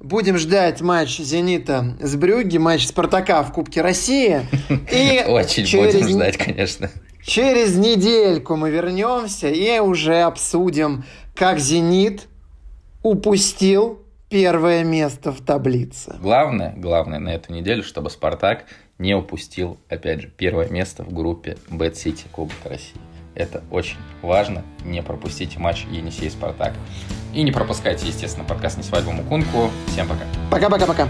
Будем 0.00 0.38
ждать 0.38 0.80
матч 0.80 1.18
«Зенита» 1.18 1.96
с 2.00 2.14
Брюгге, 2.14 2.60
матч 2.60 2.86
«Спартака» 2.86 3.42
в 3.42 3.52
Кубке 3.52 3.82
России. 3.82 4.46
И 4.92 5.24
Очень 5.28 5.64
через... 5.64 5.94
будем 5.94 6.08
ждать, 6.08 6.36
конечно. 6.36 6.88
Через 7.24 7.76
недельку 7.76 8.54
мы 8.54 8.70
вернемся 8.70 9.48
и 9.48 9.80
уже 9.80 10.20
обсудим, 10.20 11.04
как 11.34 11.58
«Зенит» 11.58 12.28
упустил 13.02 14.00
первое 14.28 14.84
место 14.84 15.32
в 15.32 15.40
таблице. 15.40 16.14
Главное, 16.20 16.74
главное 16.76 17.18
на 17.18 17.30
эту 17.30 17.52
неделю, 17.52 17.82
чтобы 17.82 18.08
«Спартак» 18.10 18.66
не 18.98 19.14
упустил, 19.14 19.78
опять 19.88 20.20
же, 20.20 20.28
первое 20.28 20.68
место 20.68 21.02
в 21.02 21.12
группе 21.12 21.58
«Бэт 21.68 21.96
Сити» 21.96 22.24
Кубка 22.30 22.68
России. 22.68 22.94
Это 23.38 23.62
очень 23.70 23.98
важно. 24.20 24.64
Не 24.84 25.00
пропустите 25.00 25.60
матч 25.60 25.84
Енисей-Спартак. 25.84 26.74
И 27.32 27.42
не 27.42 27.52
пропускайте, 27.52 28.06
естественно, 28.08 28.44
подкаст 28.44 28.78
«Не 28.78 28.82
свадьбу 28.82 29.12
Мукунку». 29.12 29.70
Всем 29.86 30.08
пока. 30.08 30.24
Пока-пока-пока. 30.50 31.08